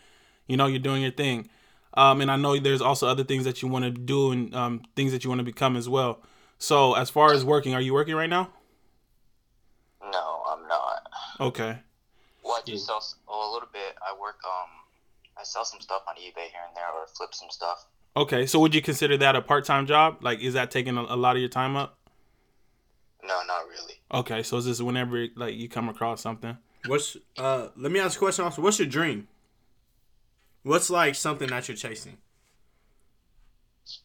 you 0.47 0.57
know 0.57 0.65
you're 0.65 0.79
doing 0.79 1.03
your 1.03 1.11
thing. 1.11 1.49
Um, 1.93 2.19
and 2.21 2.31
I 2.31 2.35
know 2.37 2.57
there's 2.59 2.81
also 2.81 3.07
other 3.07 3.23
things 3.23 3.43
that 3.43 3.61
you 3.61 3.67
want 3.67 3.85
to 3.85 3.91
do 3.91 4.31
and 4.31 4.55
um, 4.55 4.81
things 4.95 5.11
that 5.11 5.23
you 5.23 5.29
want 5.29 5.39
to 5.39 5.45
become 5.45 5.75
as 5.77 5.87
well. 5.87 6.21
So 6.61 6.93
as 6.93 7.09
far 7.09 7.33
as 7.33 7.43
working, 7.43 7.73
are 7.73 7.81
you 7.81 7.91
working 7.91 8.13
right 8.13 8.29
now? 8.29 8.51
No, 9.99 10.43
I'm 10.47 10.67
not. 10.67 11.09
Okay. 11.39 11.79
Well, 12.43 12.53
I 12.53 12.61
do 12.63 12.77
sell 12.77 12.97
s- 12.97 13.15
oh, 13.27 13.51
a 13.51 13.53
little 13.53 13.67
bit. 13.73 13.95
I 14.07 14.13
work 14.13 14.37
um, 14.45 14.69
I 15.35 15.43
sell 15.43 15.65
some 15.65 15.81
stuff 15.81 16.03
on 16.07 16.15
eBay 16.17 16.49
here 16.51 16.61
and 16.67 16.75
there, 16.77 16.85
or 16.93 17.07
flip 17.17 17.33
some 17.33 17.49
stuff. 17.49 17.87
Okay. 18.15 18.45
So 18.45 18.59
would 18.59 18.75
you 18.75 18.81
consider 18.83 19.17
that 19.17 19.35
a 19.35 19.41
part 19.41 19.65
time 19.65 19.87
job? 19.87 20.19
Like, 20.21 20.39
is 20.39 20.53
that 20.53 20.69
taking 20.69 20.97
a, 20.97 21.01
a 21.01 21.15
lot 21.17 21.35
of 21.35 21.39
your 21.39 21.49
time 21.49 21.75
up? 21.75 21.97
No, 23.23 23.41
not 23.47 23.67
really. 23.67 23.95
Okay. 24.13 24.43
So 24.43 24.57
is 24.57 24.65
this 24.65 24.79
whenever 24.81 25.25
like 25.35 25.55
you 25.55 25.67
come 25.67 25.89
across 25.89 26.21
something? 26.21 26.55
What's 26.85 27.17
uh? 27.39 27.69
Let 27.75 27.91
me 27.91 27.99
ask 27.99 28.17
a 28.17 28.19
question. 28.19 28.45
Also, 28.45 28.61
what's 28.61 28.77
your 28.77 28.87
dream? 28.87 29.27
What's 30.61 30.91
like 30.91 31.15
something 31.15 31.49
that 31.49 31.67
you're 31.67 31.75
chasing? 31.77 32.17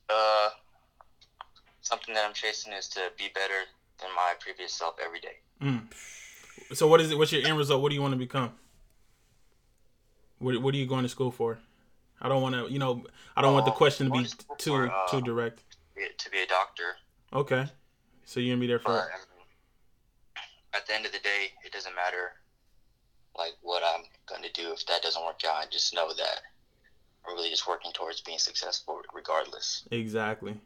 Uh, 0.09 0.49
something 1.87 2.15
that 2.15 2.25
I'm 2.27 2.35
chasing 2.35 2.73
is 2.73 2.89
to 2.89 3.01
be 3.17 3.29
better 3.35 3.61
than 4.01 4.11
my 4.15 4.35
previous 4.41 4.73
self 4.73 4.97
every 5.05 5.21
day. 5.21 5.37
Mm. 5.63 5.83
So 6.75 6.89
what 6.89 7.01
is 7.01 7.11
it? 7.11 7.19
What's 7.19 7.33
your 7.33 7.47
end 7.47 7.57
result? 7.57 7.81
What 7.81 7.91
do 7.91 7.95
you 7.95 8.03
want 8.03 8.13
to 8.13 8.19
become? 8.19 8.53
What 10.39 10.61
What 10.61 10.75
are 10.75 10.79
you 10.79 10.87
going 10.87 11.05
to 11.05 11.09
school 11.09 11.31
for? 11.31 11.59
I 12.21 12.29
don't 12.29 12.43
want 12.43 12.55
to, 12.55 12.73
you 12.73 12.79
know, 12.79 13.05
I 13.37 13.43
don't 13.43 13.53
want 13.53 13.67
the 13.67 13.73
Oh, 13.73 13.77
question 13.77 14.07
to 14.07 14.13
be 14.13 14.25
to 14.25 14.37
too 14.59 14.71
for, 14.71 14.91
uh, 14.91 15.07
too 15.09 15.21
direct. 15.21 15.63
To 16.19 16.31
be 16.31 16.41
a 16.41 16.47
doctor, 16.47 16.97
Okay, 17.33 17.67
so 18.25 18.41
you're 18.41 18.55
gonna 18.55 18.61
be 18.61 18.67
there 18.67 18.79
for. 18.79 18.91
I 18.91 19.17
mean, 19.19 19.47
at 20.75 20.87
the 20.87 20.95
end 20.95 21.07
of 21.07 21.13
the 21.13 21.19
day, 21.19 21.53
it 21.65 21.73
doesn't 21.73 21.95
matter 21.95 22.33
like 23.37 23.53
what 23.63 23.83
I'm 23.85 24.05
gonna 24.27 24.53
do 24.53 24.73
if 24.73 24.85
that 24.87 25.03
doesn't 25.03 25.23
work 25.25 25.43
out. 25.47 25.57
I 25.57 25.67
just 25.71 25.95
know 25.95 26.13
that 26.13 26.43
I'm 27.27 27.35
really 27.35 27.51
just 27.51 27.67
working 27.67 27.93
towards 27.93 28.21
being 28.23 28.39
successful 28.39 29.01
regardless. 29.15 29.85
Exactly. 29.91 30.59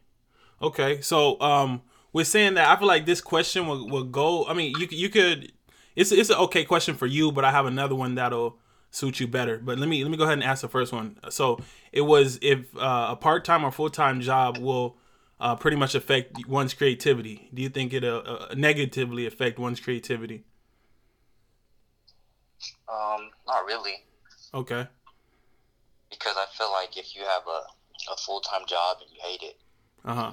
Okay, 0.61 1.01
so 1.01 1.39
um, 1.41 1.81
we're 2.13 2.25
saying 2.25 2.53
that 2.55 2.67
I 2.69 2.77
feel 2.77 2.87
like 2.87 3.05
this 3.05 3.21
question 3.21 3.67
will, 3.67 3.87
will 3.89 4.03
go. 4.03 4.45
I 4.45 4.53
mean, 4.53 4.75
you 4.77 4.87
you 4.91 5.09
could. 5.09 5.51
It's 5.95 6.11
it's 6.11 6.29
an 6.29 6.37
okay 6.37 6.63
question 6.63 6.95
for 6.95 7.07
you, 7.07 7.31
but 7.31 7.43
I 7.43 7.51
have 7.51 7.65
another 7.65 7.95
one 7.95 8.15
that'll 8.15 8.57
suit 8.91 9.19
you 9.19 9.27
better. 9.27 9.57
But 9.57 9.79
let 9.79 9.89
me 9.89 10.03
let 10.03 10.11
me 10.11 10.17
go 10.17 10.23
ahead 10.23 10.33
and 10.33 10.43
ask 10.43 10.61
the 10.61 10.69
first 10.69 10.93
one. 10.93 11.17
So 11.29 11.59
it 11.91 12.01
was 12.01 12.37
if 12.41 12.75
uh, 12.77 13.07
a 13.11 13.15
part 13.15 13.43
time 13.43 13.63
or 13.63 13.71
full 13.71 13.89
time 13.89 14.21
job 14.21 14.57
will 14.57 14.97
uh, 15.39 15.55
pretty 15.55 15.77
much 15.77 15.95
affect 15.95 16.47
one's 16.47 16.73
creativity. 16.73 17.49
Do 17.53 17.61
you 17.61 17.69
think 17.69 17.93
it 17.93 18.03
uh, 18.03 18.47
negatively 18.55 19.25
affect 19.25 19.57
one's 19.57 19.79
creativity? 19.79 20.43
Um, 22.87 23.29
not 23.47 23.65
really, 23.65 24.03
Okay. 24.53 24.87
because 26.09 26.35
I 26.37 26.45
feel 26.55 26.71
like 26.71 26.97
if 26.97 27.15
you 27.15 27.21
have 27.21 27.43
a, 27.47 28.11
a 28.13 28.17
full 28.17 28.41
time 28.41 28.61
job 28.67 28.97
and 29.01 29.09
you 29.11 29.19
hate 29.23 29.41
it, 29.41 29.57
Uh 30.03 30.15
huh. 30.15 30.31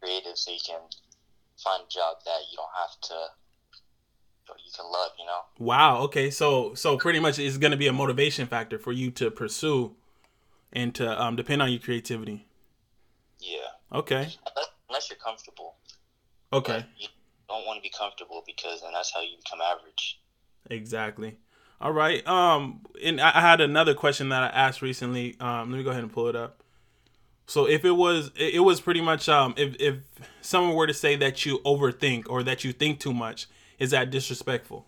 creative 0.00 0.36
so 0.36 0.50
you 0.50 0.58
can 0.66 0.80
find 1.62 1.84
a 1.84 1.88
job 1.88 2.16
that 2.24 2.40
you 2.50 2.56
don't 2.56 2.74
have 2.74 3.00
to 3.08 3.14
you 4.48 4.70
can 4.76 4.84
love, 4.90 5.10
you 5.18 5.24
know. 5.24 5.40
Wow. 5.58 6.02
Okay. 6.02 6.30
So 6.30 6.74
so 6.74 6.98
pretty 6.98 7.20
much 7.20 7.38
it's 7.38 7.56
gonna 7.56 7.76
be 7.76 7.86
a 7.86 7.92
motivation 7.92 8.46
factor 8.46 8.78
for 8.78 8.92
you 8.92 9.10
to 9.12 9.30
pursue 9.30 9.96
and 10.72 10.94
to 10.96 11.22
um, 11.22 11.36
depend 11.36 11.62
on 11.62 11.70
your 11.70 11.80
creativity. 11.80 12.46
Yeah. 13.40 13.58
Okay. 13.92 14.16
Unless, 14.16 14.68
unless 14.88 15.10
you're 15.10 15.18
comfortable. 15.18 15.76
Okay. 16.52 16.80
But 16.80 16.86
you 16.98 17.08
don't 17.48 17.66
want 17.66 17.78
to 17.78 17.82
be 17.82 17.92
comfortable 17.96 18.42
because 18.46 18.82
then 18.82 18.92
that's 18.92 19.12
how 19.14 19.20
you 19.20 19.36
become 19.42 19.60
average. 19.60 20.20
Exactly. 20.70 21.38
All 21.80 21.92
right. 21.92 22.26
Um, 22.26 22.80
and 23.02 23.20
I 23.20 23.32
I 23.34 23.40
had 23.40 23.60
another 23.60 23.94
question 23.94 24.30
that 24.30 24.42
I 24.42 24.48
asked 24.48 24.82
recently. 24.82 25.36
Um, 25.40 25.70
let 25.70 25.78
me 25.78 25.84
go 25.84 25.90
ahead 25.90 26.02
and 26.02 26.12
pull 26.12 26.28
it 26.28 26.36
up. 26.36 26.63
So 27.46 27.68
if 27.68 27.84
it 27.84 27.92
was, 27.92 28.30
it 28.36 28.62
was 28.64 28.80
pretty 28.80 29.00
much 29.00 29.28
um, 29.28 29.54
if 29.56 29.76
if 29.78 29.96
someone 30.40 30.74
were 30.74 30.86
to 30.86 30.94
say 30.94 31.16
that 31.16 31.44
you 31.44 31.58
overthink 31.60 32.24
or 32.28 32.42
that 32.42 32.64
you 32.64 32.72
think 32.72 33.00
too 33.00 33.12
much, 33.12 33.46
is 33.78 33.90
that 33.90 34.10
disrespectful? 34.10 34.86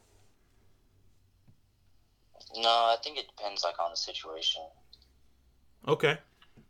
No, 2.57 2.69
I 2.69 2.97
think 3.03 3.19
it 3.19 3.27
depends 3.29 3.63
like 3.63 3.79
on 3.79 3.91
the 3.91 3.97
situation. 3.97 4.63
Okay. 5.87 6.19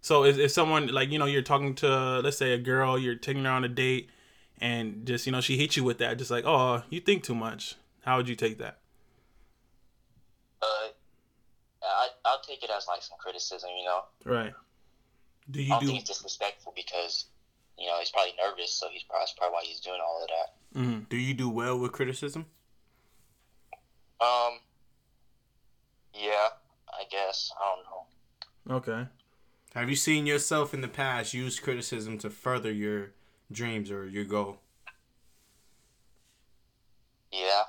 So 0.01 0.25
if, 0.25 0.39
if 0.39 0.51
someone 0.51 0.89
like 0.89 1.11
you 1.11 1.19
know 1.19 1.27
you're 1.27 1.43
talking 1.43 1.75
to 1.77 2.21
let's 2.21 2.39
say 2.39 2.53
a 2.53 2.59
girl, 2.59 2.99
you're 2.99 3.15
taking 3.15 3.45
her 3.45 3.51
on 3.51 3.65
a 3.65 3.69
date, 3.69 4.11
and 4.61 5.07
just 5.07 5.27
you 5.27 5.33
know 5.33 5.41
she 5.41 5.57
hits 5.57 5.77
you 5.77 5.85
with 5.85 5.99
that, 5.99 6.19
just 6.19 6.31
like 6.31 6.45
oh 6.45 6.83
you 6.91 7.01
think 7.01 7.23
too 7.23 7.35
much. 7.35 7.77
How 8.05 8.17
would 8.17 8.29
you 8.29 8.37
take 8.37 8.59
that? 8.59 8.79
Uh, 10.63 10.89
I 11.83 12.09
I'll 12.25 12.41
take 12.41 12.63
it 12.63 12.71
as 12.77 12.87
like 12.89 13.03
some 13.03 13.19
criticism, 13.19 13.71
you 13.79 13.85
know. 13.85 14.03
Right. 14.25 14.53
Do 15.51 15.61
I 15.61 15.63
you 15.63 15.69
don't 15.71 15.81
do? 15.81 15.87
think 15.89 16.01
it's 16.01 16.09
disrespectful 16.11 16.73
because 16.75 17.27
you 17.79 17.87
know 17.87 17.99
he's 17.99 18.11
probably 18.11 18.33
nervous, 18.43 18.73
so 18.73 18.89
he's 18.93 19.03
probably 19.05 19.23
that's 19.23 19.33
probably 19.35 19.55
why 19.55 19.63
he's 19.65 19.81
doing 19.81 20.01
all 20.05 20.23
of 20.23 20.29
that. 20.29 20.81
Mhm. 20.81 21.09
Do 21.09 21.17
you 21.17 21.35
do 21.35 21.49
well 21.49 21.79
with 21.79 21.93
criticism? 21.93 22.47
Um, 24.21 24.61
yeah, 26.15 26.49
I 26.89 27.05
guess 27.11 27.53
I 27.61 27.75
don't 27.77 27.85
know. 27.85 28.77
Okay. 28.79 29.09
Have 29.75 29.91
you 29.91 29.97
seen 29.97 30.25
yourself 30.27 30.73
in 30.73 30.81
the 30.81 30.89
past 30.89 31.35
use 31.35 31.61
criticism 31.61 32.17
to 32.19 32.31
further 32.31 32.73
your 32.73 33.13
dreams 33.53 33.91
or 33.91 34.07
your 34.09 34.25
goal? 34.25 34.59
Yeah, 37.31 37.65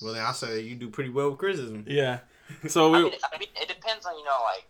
Well, 0.00 0.14
then 0.14 0.24
I 0.24 0.32
say 0.32 0.60
you 0.60 0.74
do 0.76 0.88
pretty 0.88 1.10
well 1.10 1.30
with 1.30 1.38
criticism. 1.38 1.84
Yeah. 1.86 2.20
So 2.68 2.92
I 2.94 3.02
mean, 3.02 3.12
I 3.32 3.38
mean, 3.38 3.48
it 3.60 3.68
depends 3.68 4.06
on 4.06 4.16
you 4.18 4.24
know 4.24 4.38
like 4.56 4.66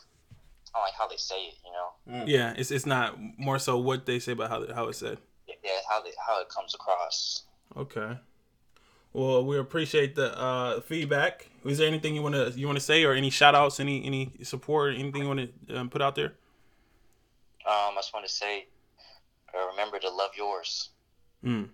on 0.75 0.83
like 0.83 0.95
how 0.97 1.09
they 1.09 1.17
say 1.17 1.47
it, 1.47 1.55
you 1.65 1.73
know. 1.73 2.25
yeah, 2.27 2.55
it's 2.57 2.71
it's 2.71 2.87
not 2.87 3.19
more 3.39 3.59
so 3.59 3.79
what 3.79 4.07
they 4.07 4.19
say 4.19 4.33
about 4.33 4.51
how 4.51 4.73
how 4.75 4.89
it's 4.89 4.99
said. 4.99 5.19
Yeah, 5.49 5.71
how 5.89 6.03
they 6.03 6.11
how 6.27 6.41
it 6.41 6.49
comes 6.49 6.75
across. 6.75 7.45
Okay. 7.77 8.17
Well, 9.13 9.45
we 9.45 9.59
appreciate 9.59 10.15
the 10.15 10.39
uh, 10.39 10.81
feedback. 10.83 11.49
Is 11.65 11.79
there 11.79 11.89
anything 11.89 12.15
you 12.15 12.23
want 12.23 12.37
to 12.37 12.53
you 12.57 12.67
want 12.67 12.79
to 12.79 12.85
say, 12.85 13.05
or 13.05 13.13
any 13.13 13.31
shout 13.31 13.55
outs, 13.55 13.81
any 13.81 14.05
any 14.05 14.33
support, 14.43 14.95
anything 14.95 15.23
you 15.23 15.29
want 15.29 15.51
to 15.69 15.77
um, 15.77 15.91
put 15.91 16.01
out 16.01 16.15
there? 16.15 16.35
Um, 17.67 17.93
I 17.93 17.97
just 17.97 18.15
want 18.15 18.27
to 18.27 18.33
say, 18.33 18.67
uh, 19.55 19.67
remember 19.71 19.99
to 19.99 20.09
love 20.09 20.31
yours. 20.37 20.91
Mm. 21.45 21.69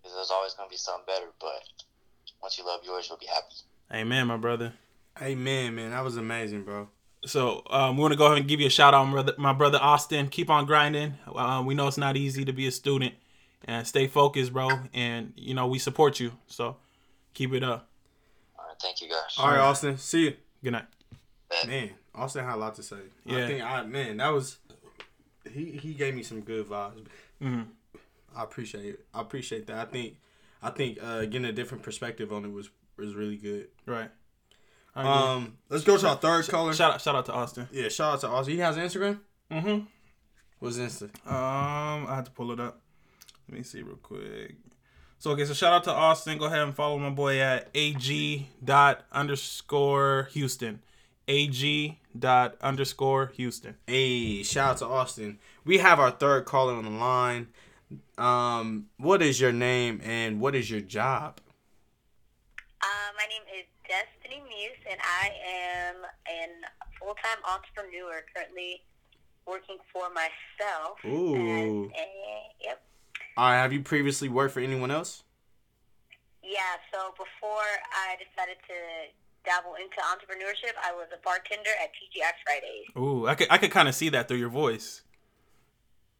Because 0.00 0.16
there's 0.16 0.30
always 0.30 0.54
gonna 0.54 0.68
be 0.68 0.76
something 0.76 1.04
better, 1.06 1.26
but 1.40 1.62
once 2.40 2.58
you 2.58 2.64
love 2.64 2.80
yours, 2.84 3.06
you'll 3.08 3.18
be 3.18 3.26
happy. 3.26 3.54
Amen, 3.92 4.28
my 4.28 4.36
brother. 4.36 4.72
Amen, 5.20 5.74
man. 5.74 5.90
That 5.90 6.04
was 6.04 6.16
amazing, 6.16 6.62
bro. 6.62 6.88
So 7.24 7.62
um, 7.70 7.96
we 7.96 8.02
want 8.02 8.12
to 8.12 8.18
go 8.18 8.26
ahead 8.26 8.38
and 8.38 8.48
give 8.48 8.60
you 8.60 8.66
a 8.66 8.70
shout 8.70 8.94
out, 8.94 9.04
my 9.04 9.12
brother, 9.12 9.34
my 9.38 9.52
brother 9.52 9.78
Austin. 9.80 10.28
Keep 10.28 10.50
on 10.50 10.66
grinding. 10.66 11.14
Uh, 11.32 11.62
we 11.64 11.74
know 11.74 11.86
it's 11.86 11.98
not 11.98 12.16
easy 12.16 12.44
to 12.44 12.52
be 12.52 12.66
a 12.66 12.72
student, 12.72 13.14
and 13.64 13.86
stay 13.86 14.08
focused, 14.08 14.52
bro. 14.52 14.68
And 14.92 15.32
you 15.36 15.54
know 15.54 15.66
we 15.68 15.78
support 15.78 16.18
you, 16.18 16.32
so 16.48 16.76
keep 17.34 17.52
it 17.52 17.62
up. 17.62 17.88
All 18.58 18.64
right, 18.66 18.76
thank 18.80 19.00
you 19.00 19.08
guys. 19.08 19.36
All 19.38 19.48
right, 19.50 19.60
Austin. 19.60 19.98
See 19.98 20.24
you. 20.24 20.36
Good 20.64 20.72
night. 20.72 20.86
Man, 21.66 21.90
Austin 22.14 22.44
had 22.44 22.54
a 22.54 22.56
lot 22.56 22.74
to 22.76 22.82
say. 22.82 22.96
Yeah. 23.24 23.44
I 23.44 23.46
think 23.46 23.62
I 23.62 23.82
man, 23.84 24.16
that 24.16 24.30
was 24.30 24.58
he 25.52 25.72
he 25.72 25.94
gave 25.94 26.14
me 26.14 26.22
some 26.22 26.40
good 26.40 26.66
vibes. 26.66 27.04
Mhm. 27.40 27.66
I 28.34 28.42
appreciate 28.42 28.86
it. 28.86 29.06
I 29.14 29.20
appreciate 29.20 29.66
that. 29.66 29.76
I 29.76 29.84
think 29.84 30.16
I 30.62 30.70
think 30.70 30.98
uh 31.02 31.22
getting 31.22 31.44
a 31.44 31.52
different 31.52 31.82
perspective 31.84 32.32
on 32.32 32.44
it 32.44 32.52
was 32.52 32.70
was 32.96 33.14
really 33.14 33.36
good. 33.36 33.68
Right. 33.86 34.10
All 34.94 35.04
right, 35.04 35.34
Um 35.34 35.56
let's 35.68 35.84
go 35.84 35.96
to 35.96 36.08
our 36.08 36.16
third 36.16 36.46
caller. 36.48 36.74
shout 36.74 36.94
out, 36.94 37.00
shout 37.00 37.14
out 37.14 37.26
to 37.26 37.32
Austin. 37.32 37.68
Yeah, 37.72 37.88
shout 37.88 38.14
out 38.14 38.20
to 38.20 38.28
Austin. 38.28 38.54
He 38.54 38.60
has 38.60 38.76
Instagram? 38.76 39.20
Mm-hmm. 39.50 39.84
What's 40.58 40.76
Insta? 40.76 41.04
Um, 41.26 42.06
I 42.06 42.14
have 42.14 42.24
to 42.24 42.30
pull 42.30 42.52
it 42.52 42.60
up. 42.60 42.80
Let 43.48 43.58
me 43.58 43.64
see 43.64 43.82
real 43.82 43.96
quick. 43.96 44.56
So 45.18 45.30
okay, 45.32 45.44
so 45.44 45.54
shout 45.54 45.72
out 45.72 45.84
to 45.84 45.92
Austin. 45.92 46.38
Go 46.38 46.46
ahead 46.46 46.60
and 46.60 46.74
follow 46.74 46.98
my 46.98 47.10
boy 47.10 47.38
at 47.38 47.68
ag 47.74 48.46
dot 48.64 49.04
underscore 49.12 50.28
Houston. 50.32 50.82
Ag 51.28 51.96
dot 52.18 52.56
underscore 52.60 53.32
Houston. 53.36 53.76
Hey, 53.86 54.42
shout 54.42 54.70
out 54.70 54.76
to 54.78 54.86
Austin. 54.86 55.38
We 55.64 55.78
have 55.78 56.00
our 56.00 56.10
third 56.10 56.44
caller 56.44 56.74
on 56.74 56.84
the 56.84 56.90
line. 56.90 57.48
Um, 58.18 58.86
what 58.96 59.22
is 59.22 59.40
your 59.40 59.52
name 59.52 60.00
and 60.04 60.40
what 60.40 60.54
is 60.54 60.70
your 60.70 60.80
job? 60.80 61.40
Uh, 62.80 63.12
my 63.16 63.26
name 63.28 63.42
is 63.60 63.66
Destiny 64.32 64.48
Muse, 64.48 64.78
and 64.90 65.00
I 65.00 65.30
am 65.46 65.96
an 66.26 66.50
full-time 66.98 67.38
entrepreneur 67.44 68.22
currently 68.34 68.82
working 69.46 69.76
for 69.92 70.08
myself. 70.10 70.98
Ooh. 71.04 71.34
And, 71.34 71.90
uh, 71.90 71.98
yep. 72.62 72.82
All 73.36 73.50
right, 73.50 73.56
have 73.56 73.72
you 73.72 73.82
previously 73.82 74.28
worked 74.28 74.54
for 74.54 74.60
anyone 74.60 74.90
else? 74.90 75.24
Yeah, 76.42 76.58
so 76.92 77.10
before 77.12 77.68
I 77.92 78.16
decided 78.16 78.56
to 78.68 78.74
dabble 79.44 79.74
into 79.74 79.96
entrepreneurship, 80.00 80.74
I 80.82 80.92
was 80.92 81.06
a 81.12 81.20
bartender 81.24 81.70
at 81.82 81.90
TGI 81.90 82.32
Fridays. 82.44 82.86
Ooh, 82.96 83.26
I 83.26 83.34
could 83.34 83.46
I 83.50 83.58
could 83.58 83.70
kind 83.70 83.88
of 83.88 83.94
see 83.94 84.08
that 84.10 84.28
through 84.28 84.38
your 84.38 84.48
voice. 84.48 85.02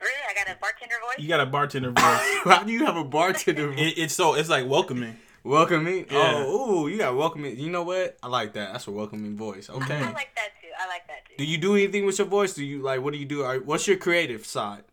Really? 0.01 0.15
I 0.29 0.35
got 0.35 0.55
a 0.55 0.59
bartender 0.59 0.95
voice? 1.01 1.19
You 1.19 1.29
got 1.29 1.41
a 1.41 1.47
bartender 1.47 1.91
voice. 1.91 2.05
How 2.45 2.63
do 2.65 2.73
you 2.73 2.87
have 2.87 2.97
a 2.97 3.05
bartender? 3.05 3.73
it, 3.77 3.99
it's 3.99 4.15
so 4.15 4.35
it's 4.35 4.49
like 4.49 4.67
welcoming. 4.67 5.17
Welcoming? 5.45 6.07
Yeah. 6.11 6.45
Oh, 6.47 6.85
ooh, 6.85 6.89
you 6.89 6.99
got 6.99 7.17
welcoming. 7.17 7.59
You 7.59 7.71
know 7.71 7.83
what? 7.83 8.17
I 8.23 8.29
like 8.29 8.53
that. 8.55 8.73
That's 8.73 8.87
a 8.87 8.91
welcoming 8.91 9.37
voice. 9.37 9.69
Okay. 9.71 9.97
I 9.99 10.11
like 10.13 10.35
that 10.37 10.51
too. 10.61 10.69
I 10.79 10.87
like 10.89 11.07
that 11.09 11.27
too. 11.29 11.35
Do 11.39 11.45
you 11.45 11.59
do 11.59 11.75
anything 11.75 12.07
with 12.07 12.19
your 12.19 12.27
voice? 12.29 12.55
Do 12.55 12.65
you 12.65 12.83
like? 12.83 13.01
What 13.03 13.13
do 13.13 13.19
you 13.19 13.25
do? 13.27 13.43
Are- 13.43 13.59
What's 13.61 13.87
your 13.87 13.97
creative 13.97 14.45
side? 14.47 14.85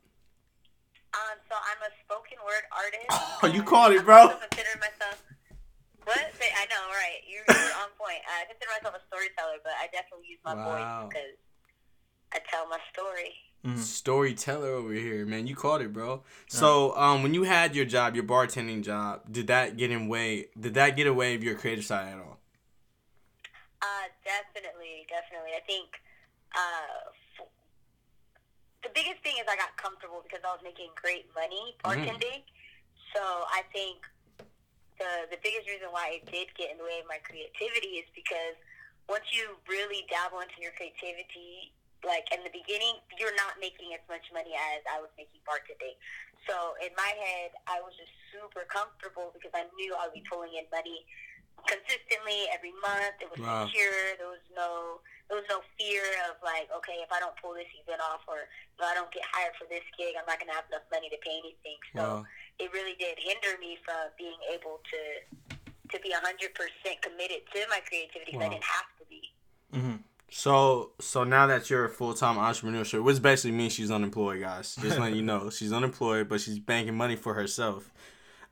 Um, 1.14 1.38
so 1.50 1.56
I'm 1.58 1.82
a 1.82 1.92
spoken 2.06 2.38
word 2.46 2.64
artist. 2.72 3.10
Oh, 3.42 3.48
you 3.48 3.60
and 3.64 3.68
called 3.68 3.94
it, 3.94 4.00
I'm 4.00 4.06
bro. 4.06 4.18
also 4.30 4.38
consider 4.52 4.76
myself. 4.84 5.24
What? 6.04 6.20
Say- 6.38 6.52
I 6.54 6.66
know, 6.68 6.84
right? 6.92 7.20
You're, 7.26 7.46
you're 7.48 7.76
on 7.82 7.90
point. 7.98 8.20
I 8.28 8.46
consider 8.52 8.70
myself 8.78 9.00
a 9.00 9.04
storyteller, 9.08 9.58
but 9.64 9.74
I 9.80 9.88
definitely 9.96 10.28
use 10.28 10.40
my 10.44 10.54
Wow. 10.56 10.66
voice 10.68 10.92
because 11.10 11.36
I 12.36 12.40
tell 12.52 12.68
my 12.68 12.78
story. 12.94 13.32
Mhm. 13.66 13.78
Storyteller 13.80 14.70
over 14.70 14.94
here, 14.94 15.26
man. 15.26 15.46
You 15.46 15.56
called 15.56 15.82
it, 15.82 15.92
bro. 15.92 16.24
So, 16.48 16.96
um, 16.96 17.24
when 17.24 17.34
you 17.34 17.44
had 17.44 17.76
your 17.76 17.84
job, 17.86 18.16
your 18.16 18.24
bartending 18.24 18.84
job, 18.84 19.24
did 19.30 19.48
that 19.48 19.76
get 19.76 19.92
in 19.92 20.08
way? 20.08 20.48
Did 20.58 20.76
that 20.76 20.96
get 20.96 21.08
away 21.08 21.36
of 21.36 21.44
your 21.44 21.56
creative 21.56 21.84
side 21.84 22.14
at 22.14 22.20
all? 22.20 22.40
Uh, 23.82 24.08
definitely, 24.24 25.06
definitely. 25.10 25.52
I 25.56 25.64
think 25.68 26.00
uh, 26.56 27.12
f- 27.40 27.48
the 28.84 28.90
biggest 28.96 29.24
thing 29.24 29.36
is 29.40 29.48
I 29.48 29.56
got 29.56 29.76
comfortable 29.76 30.24
because 30.24 30.40
I 30.44 30.52
was 30.56 30.64
making 30.64 30.92
great 30.96 31.28
money 31.36 31.76
bartending. 31.84 32.44
So 33.14 33.20
I 33.52 33.64
think 33.74 34.08
the 35.00 35.28
the 35.32 35.40
biggest 35.44 35.68
reason 35.68 35.92
why 35.92 36.20
it 36.20 36.32
did 36.32 36.48
get 36.56 36.72
in 36.72 36.78
the 36.78 36.84
way 36.84 37.00
of 37.00 37.08
my 37.08 37.20
creativity 37.24 38.04
is 38.04 38.08
because 38.16 38.56
once 39.08 39.26
you 39.32 39.58
really 39.68 40.06
dabble 40.08 40.40
into 40.40 40.60
your 40.62 40.72
creativity, 40.76 41.74
like 42.08 42.28
in 42.32 42.40
the 42.48 42.54
beginning, 42.54 43.00
you're 43.20 43.36
not 43.36 43.60
making 43.60 43.92
as 43.96 44.04
much 44.08 44.24
money 44.32 44.56
as 44.56 44.82
I 44.88 45.00
was 45.04 45.12
making 45.20 45.44
bartending. 45.44 45.96
So 46.48 46.80
in 46.80 46.92
my 46.96 47.12
head, 47.20 47.52
I 47.68 47.84
was 47.84 47.92
just 48.00 48.12
super 48.32 48.64
comfortable 48.68 49.36
because 49.36 49.52
I 49.54 49.68
knew 49.76 49.92
I 49.96 50.08
would 50.08 50.16
be 50.16 50.24
pulling 50.26 50.56
in 50.56 50.64
money 50.72 51.04
consistently 51.68 52.48
every 52.56 52.72
month. 52.80 53.20
It 53.20 53.28
was 53.30 53.40
Wow. 53.44 53.68
secure. 53.68 54.16
There 54.18 54.32
was 54.32 54.44
no 54.56 55.02
there 55.30 55.38
was 55.38 55.46
no 55.46 55.62
fear 55.78 56.02
of 56.26 56.42
like, 56.42 56.66
okay, 56.74 57.06
if 57.06 57.12
I 57.14 57.22
don't 57.22 57.38
pull 57.38 57.54
this 57.54 57.70
event 57.78 58.02
off 58.02 58.26
or 58.26 58.50
if 58.50 58.82
I 58.82 58.98
don't 58.98 59.14
get 59.14 59.22
hired 59.30 59.54
for 59.62 59.70
this 59.70 59.86
gig, 59.94 60.18
I'm 60.18 60.26
not 60.26 60.40
gonna 60.42 60.58
have 60.58 60.66
enough 60.74 60.90
money 60.90 61.06
to 61.14 61.18
pay 61.22 61.38
anything. 61.38 61.78
So 61.94 62.02
Wow. 62.02 62.26
it 62.58 62.74
really 62.74 62.96
did 62.98 63.20
hinder 63.22 63.54
me 63.62 63.78
from 63.86 64.10
being 64.18 64.40
able 64.50 64.82
to 64.90 65.00
to 65.94 66.00
be 66.02 66.10
hundred 66.14 66.54
percent 66.56 67.02
committed 67.02 67.46
to 67.54 67.60
my 67.70 67.82
creativity 67.86 68.32
because 68.34 68.42
Wow. 68.42 68.50
I 68.50 68.54
didn't 68.58 68.64
have 68.74 68.90
to 68.98 69.06
be. 69.06 69.29
So, 70.32 70.92
so 71.00 71.24
now 71.24 71.48
that 71.48 71.70
you're 71.70 71.86
a 71.86 71.90
full 71.90 72.14
time 72.14 72.38
entrepreneurship, 72.38 73.04
which 73.04 73.22
basically 73.22 73.52
means 73.52 73.74
she's 73.74 73.92
unemployed, 73.92 74.42
guys. 74.42 74.76
Just 74.76 75.00
letting 75.00 75.16
you 75.16 75.22
know, 75.24 75.50
she's 75.52 75.74
unemployed, 75.74 76.30
but 76.30 76.42
she's 76.42 76.60
banking 76.60 76.96
money 76.96 77.16
for 77.16 77.34
herself. 77.34 77.92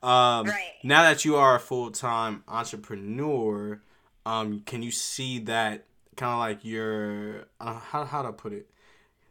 Um, 0.02 0.46
Right. 0.46 0.72
Now 0.84 1.02
that 1.02 1.24
you 1.24 1.36
are 1.36 1.56
a 1.56 1.60
full 1.60 1.90
time 1.90 2.44
entrepreneur, 2.48 3.80
um, 4.26 4.60
can 4.66 4.82
you 4.82 4.90
see 4.90 5.40
that 5.40 5.86
kind 6.16 6.32
of 6.32 6.38
like 6.38 6.64
your 6.64 7.46
uh, 7.60 7.74
how 7.74 8.04
how 8.04 8.22
to 8.22 8.32
put 8.32 8.52
it? 8.52 8.70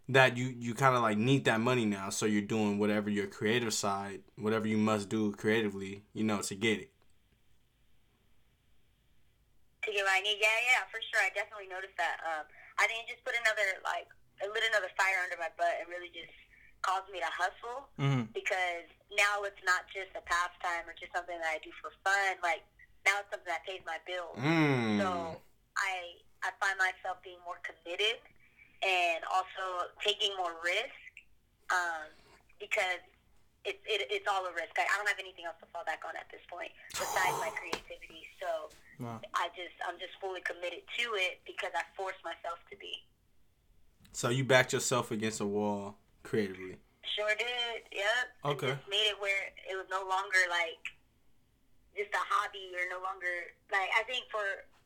That 0.10 0.38
you 0.38 0.46
you 0.58 0.74
kind 0.74 0.96
of 0.96 1.02
like 1.02 1.18
need 1.18 1.46
that 1.46 1.60
money 1.60 1.86
now, 1.86 2.10
so 2.10 2.26
you're 2.26 2.42
doing 2.42 2.80
whatever 2.80 3.10
your 3.10 3.28
creative 3.28 3.74
side, 3.74 4.22
whatever 4.38 4.68
you 4.68 4.78
must 4.78 5.10
do 5.10 5.32
creatively, 5.34 6.04
you 6.14 6.24
know, 6.24 6.42
to 6.42 6.56
get 6.56 6.80
it. 6.80 6.92
To 9.88 9.96
get 9.96 10.04
what 10.04 10.14
I 10.14 10.22
need. 10.22 10.38
Yeah, 10.44 10.60
yeah, 10.68 10.84
for 10.92 11.00
sure. 11.00 11.24
I 11.24 11.32
definitely 11.32 11.72
noticed 11.72 11.96
that. 11.96 12.20
Um, 12.28 12.44
I 12.76 12.86
didn't 12.92 13.08
just 13.08 13.24
put 13.24 13.34
another 13.40 13.80
like 13.88 14.12
it 14.44 14.52
lit 14.52 14.68
another 14.68 14.92
fire 15.00 15.18
under 15.24 15.40
my 15.40 15.50
butt 15.56 15.80
and 15.82 15.88
really 15.90 16.12
just 16.14 16.30
caused 16.86 17.10
me 17.10 17.18
to 17.18 17.32
hustle 17.34 17.90
hmm 17.98 18.30
because 18.38 18.86
now 19.18 19.42
it's 19.48 19.58
not 19.66 19.90
just 19.90 20.14
a 20.14 20.22
pastime 20.30 20.86
or 20.86 20.94
just 20.94 21.10
something 21.10 21.34
that 21.42 21.50
I 21.50 21.58
do 21.66 21.74
for 21.82 21.90
fun. 22.06 22.38
Like 22.46 22.62
now 23.02 23.18
it's 23.24 23.32
something 23.34 23.50
that 23.50 23.66
pays 23.66 23.82
my 23.88 23.98
bills. 24.06 24.38
Mm. 24.38 25.02
So 25.02 25.42
I 25.74 26.22
I 26.46 26.54
find 26.62 26.78
myself 26.78 27.18
being 27.26 27.42
more 27.42 27.58
committed 27.66 28.22
and 28.86 29.26
also 29.26 29.90
taking 30.06 30.38
more 30.38 30.54
risk 30.62 31.02
um, 31.74 32.14
because 32.62 33.02
it's 33.66 33.82
it, 33.90 34.06
it's 34.14 34.28
all 34.30 34.46
a 34.46 34.54
risk. 34.54 34.76
I, 34.78 34.86
I 34.86 34.94
don't 35.02 35.10
have 35.10 35.18
anything 35.18 35.50
else 35.50 35.58
to 35.66 35.68
fall 35.74 35.88
back 35.88 36.06
on 36.06 36.14
at 36.14 36.30
this 36.30 36.44
point 36.46 36.70
besides 36.94 37.36
my 37.42 37.50
creativity. 37.60 38.28
So 38.38 38.70
Wow. 39.00 39.22
I 39.38 39.54
just 39.54 39.78
I'm 39.86 40.02
just 40.02 40.18
fully 40.18 40.42
committed 40.42 40.82
to 40.82 41.06
it 41.22 41.46
because 41.46 41.70
I 41.78 41.86
forced 41.94 42.22
myself 42.26 42.58
to 42.74 42.76
be. 42.78 43.06
So 44.14 44.30
you 44.30 44.42
backed 44.42 44.74
yourself 44.74 45.14
against 45.14 45.38
a 45.42 45.46
wall 45.46 46.02
creatively. 46.24 46.82
Sure 47.14 47.34
did. 47.38 47.86
Yep. 47.94 48.26
Okay. 48.58 48.74
It 48.74 48.90
made 48.90 49.14
it 49.14 49.20
where 49.22 49.54
it 49.54 49.78
was 49.78 49.86
no 49.94 50.02
longer 50.02 50.42
like 50.50 50.82
just 51.94 52.10
a 52.14 52.24
hobby 52.26 52.74
or 52.74 52.90
no 52.90 52.98
longer 53.06 53.54
like 53.70 53.90
I 53.94 54.02
think 54.10 54.26
for 54.34 54.42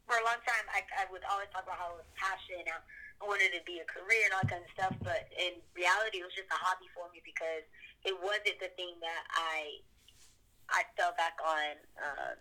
for 0.07 0.19
a 0.19 0.23
long 0.27 0.39
time 0.43 0.67
I, 0.75 0.83
I 0.99 1.07
would 1.07 1.23
always 1.31 1.47
talk 1.55 1.63
about 1.63 1.79
how 1.79 1.95
it 1.95 2.03
was 2.03 2.11
passion 2.19 2.67
and 2.67 2.83
I 3.21 3.23
wanted 3.23 3.55
it 3.55 3.63
to 3.63 3.67
be 3.69 3.79
a 3.79 3.87
career 3.87 4.27
and 4.27 4.33
all 4.35 4.43
that 4.43 4.51
kind 4.51 4.65
of 4.65 4.71
stuff, 4.75 4.93
but 5.05 5.29
in 5.37 5.61
reality 5.77 6.19
it 6.19 6.27
was 6.27 6.35
just 6.35 6.51
a 6.51 6.59
hobby 6.59 6.91
for 6.91 7.07
me 7.15 7.23
because 7.23 7.63
it 8.03 8.17
wasn't 8.17 8.59
the 8.59 8.73
thing 8.75 8.99
that 8.99 9.23
I 9.31 9.79
I 10.67 10.83
fell 10.99 11.15
back 11.15 11.39
on. 11.39 11.79
Um, 11.99 12.35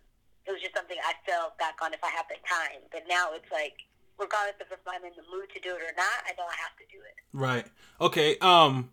it 0.46 0.52
was 0.52 0.60
just 0.60 0.74
something 0.74 0.96
I 1.04 1.12
fell 1.28 1.52
back 1.58 1.76
on 1.82 1.92
if 1.92 2.02
I 2.02 2.08
had 2.08 2.24
the 2.28 2.36
time. 2.46 2.80
But 2.90 3.04
now 3.08 3.30
it's 3.34 3.50
like 3.52 3.74
regardless 4.18 4.60
of 4.60 4.66
if 4.72 4.80
I'm 4.86 5.04
in 5.04 5.12
the 5.16 5.24
mood 5.30 5.48
to 5.54 5.60
do 5.60 5.70
it 5.70 5.82
or 5.82 5.94
not, 5.96 6.24
I 6.26 6.32
know 6.36 6.44
I 6.44 6.56
have 6.60 6.76
to 6.78 6.86
do 6.90 6.98
it. 7.00 7.16
Right. 7.32 7.66
Okay. 8.00 8.36
Um. 8.40 8.90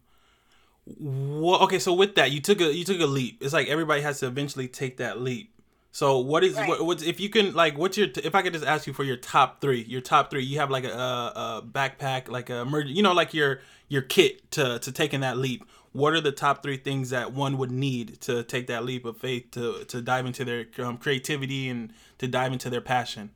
What, 0.85 1.61
okay. 1.63 1.79
So 1.79 1.93
with 1.93 2.15
that, 2.15 2.31
you 2.31 2.39
took 2.39 2.61
a 2.61 2.73
you 2.73 2.85
took 2.85 2.99
a 2.99 3.05
leap. 3.05 3.41
It's 3.41 3.53
like 3.53 3.67
everybody 3.67 4.01
has 4.01 4.19
to 4.21 4.27
eventually 4.27 4.67
take 4.67 4.97
that 4.97 5.19
leap. 5.21 5.53
So 5.91 6.19
what 6.19 6.43
is 6.43 6.55
Right. 6.55 6.69
what, 6.69 6.85
what's 6.85 7.01
if 7.01 7.19
you 7.19 7.27
can 7.27 7.53
like 7.53 7.77
what's 7.77 7.97
your 7.97 8.07
if 8.23 8.35
I 8.35 8.43
could 8.43 8.53
just 8.53 8.65
ask 8.65 8.85
you 8.85 8.93
for 8.93 9.03
your 9.03 9.17
top 9.17 9.61
three 9.61 9.81
your 9.81 9.99
top 9.99 10.29
three 10.29 10.43
you 10.43 10.59
have 10.59 10.69
like 10.69 10.83
a, 10.83 10.89
a, 10.89 11.63
backpack 11.65 12.29
like 12.29 12.51
a 12.51 12.67
you 12.85 13.01
know 13.01 13.13
like 13.13 13.33
your 13.33 13.61
your 13.87 14.03
kit 14.03 14.51
to 14.51 14.77
to 14.79 14.91
taking 14.91 15.21
that 15.21 15.37
leap. 15.37 15.65
What 15.97 16.13
are 16.13 16.21
the 16.21 16.31
top 16.31 16.61
three 16.61 16.77
things 16.77 17.09
that 17.09 17.33
one 17.33 17.57
would 17.57 17.71
need 17.71 18.21
to 18.21 18.43
take 18.43 18.67
that 18.67 18.85
leap 18.85 19.03
of 19.03 19.17
faith 19.17 19.49
to 19.57 19.81
to 19.85 19.97
dive 19.99 20.27
into 20.29 20.45
their 20.45 20.69
um, 20.77 21.01
creativity 21.01 21.67
and 21.69 21.91
to 22.21 22.27
dive 22.27 22.53
into 22.53 22.69
their 22.69 22.85
passion? 22.85 23.31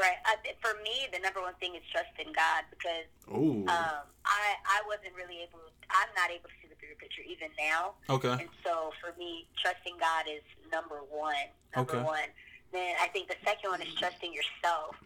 Right. 0.00 0.16
I, 0.24 0.40
for 0.64 0.72
me, 0.80 1.12
the 1.12 1.20
number 1.20 1.44
one 1.44 1.52
thing 1.60 1.76
is 1.76 1.84
trust 1.92 2.16
in 2.16 2.32
God 2.32 2.64
because 2.72 3.04
um, 3.28 4.08
I 4.24 4.56
I 4.64 4.80
wasn't 4.88 5.12
really 5.12 5.44
able. 5.44 5.60
I'm 5.92 6.08
not 6.16 6.32
able 6.32 6.48
to 6.48 6.56
see 6.64 6.72
the 6.72 6.78
bigger 6.80 6.96
picture 6.96 7.20
even 7.28 7.52
now. 7.60 8.00
Okay. 8.08 8.32
And 8.32 8.48
so 8.64 8.96
for 8.96 9.12
me, 9.20 9.44
trusting 9.60 10.00
God 10.00 10.24
is 10.24 10.40
number 10.72 11.04
one. 11.04 11.52
Number 11.76 12.00
Okay. 12.00 12.02
one. 12.16 12.32
Then 12.72 12.96
I 12.96 13.12
think 13.12 13.28
the 13.28 13.36
second 13.44 13.76
one 13.76 13.84
is 13.84 13.92
trusting 14.00 14.32
yourself. 14.32 14.96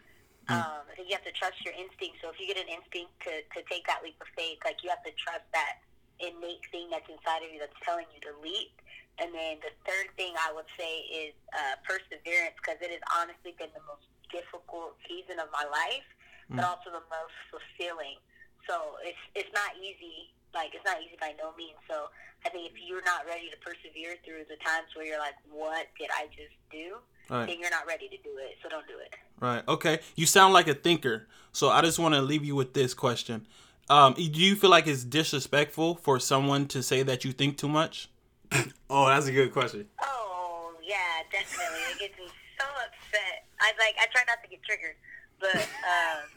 Um, 0.47 0.87
you 0.95 1.11
have 1.11 1.27
to 1.27 1.35
trust 1.35 1.59
your 1.67 1.75
instinct. 1.75 2.23
So 2.23 2.31
if 2.31 2.39
you 2.39 2.47
get 2.47 2.59
an 2.59 2.71
instinct 2.71 3.15
to, 3.27 3.43
to 3.55 3.67
take 3.67 3.87
that 3.91 4.03
leap 4.03 4.19
of 4.23 4.27
faith, 4.35 4.59
like 4.63 4.83
you 4.83 4.91
have 4.91 5.03
to 5.07 5.15
trust 5.15 5.47
that 5.55 5.79
innate 6.21 6.63
thing 6.71 6.93
that's 6.93 7.09
inside 7.09 7.43
of 7.43 7.51
you 7.51 7.59
that's 7.59 7.77
telling 7.83 8.07
you 8.13 8.21
to 8.29 8.33
leap. 8.45 8.77
And 9.21 9.35
then 9.35 9.61
the 9.61 9.73
third 9.85 10.09
thing 10.17 10.33
I 10.41 10.53
would 10.53 10.69
say 10.81 11.05
is 11.13 11.35
uh, 11.53 11.77
perseverance 11.85 12.57
because 12.57 12.81
it 12.81 12.89
has 12.89 13.05
honestly 13.13 13.53
been 13.59 13.73
the 13.77 13.85
most 13.85 14.09
difficult 14.33 14.97
season 15.05 15.37
of 15.43 15.53
my 15.53 15.67
life, 15.69 16.07
but 16.49 16.65
also 16.65 16.89
the 16.89 17.05
most 17.13 17.37
fulfilling. 17.53 18.17
So 18.65 18.97
it's 19.05 19.21
it's 19.35 19.53
not 19.53 19.77
easy. 19.77 20.33
Like 20.55 20.73
it's 20.73 20.87
not 20.87 21.03
easy 21.05 21.21
by 21.21 21.37
no 21.37 21.53
means. 21.59 21.77
So 21.85 22.09
I 22.47 22.49
think 22.49 22.73
if 22.73 22.81
you're 22.81 23.05
not 23.05 23.29
ready 23.29 23.53
to 23.53 23.59
persevere 23.61 24.17
through 24.25 24.49
the 24.49 24.57
times 24.65 24.89
where 24.97 25.05
you're 25.05 25.21
like, 25.21 25.37
"What 25.53 25.87
did 25.99 26.09
I 26.17 26.27
just 26.33 26.57
do?" 26.73 27.03
Right. 27.29 27.47
then 27.47 27.61
you're 27.61 27.71
not 27.71 27.87
ready 27.87 28.09
to 28.09 28.17
do 28.17 28.31
it. 28.39 28.59
So 28.63 28.69
don't 28.69 28.87
do 28.89 28.99
it. 28.99 29.15
Right. 29.39 29.63
Okay. 29.69 30.01
You 30.17 30.27
sound 30.27 30.53
like 30.53 30.67
a 30.67 30.75
thinker. 30.75 31.29
So 31.53 31.69
I 31.69 31.81
just 31.83 31.99
want 31.99 32.15
to 32.15 32.23
leave 32.23 32.45
you 32.45 32.57
with 32.57 32.75
this 32.75 32.93
question. 32.95 33.47
Um, 33.91 34.15
do 34.15 34.23
you 34.23 34.55
feel 34.55 34.71
like 34.71 34.87
it's 34.87 35.03
disrespectful 35.03 35.97
for 35.97 36.21
someone 36.21 36.67
to 36.69 36.81
say 36.81 37.03
that 37.03 37.25
you 37.25 37.33
think 37.33 37.59
too 37.59 37.69
much? 37.69 38.09
oh, 38.89 39.09
that's 39.09 39.27
a 39.27 39.33
good 39.33 39.53
question. 39.53 39.87
Oh 40.01 40.75
yeah, 40.81 41.27
definitely. 41.33 41.81
It 41.91 41.99
gets 41.99 42.17
me 42.17 42.31
so 42.55 42.67
upset. 42.87 43.51
I 43.61 43.75
like 43.83 43.97
I 43.99 44.07
try 44.15 44.23
not 44.29 44.39
to 44.45 44.49
get 44.49 44.63
triggered, 44.63 44.95
but 45.41 45.59
um, 45.59 46.31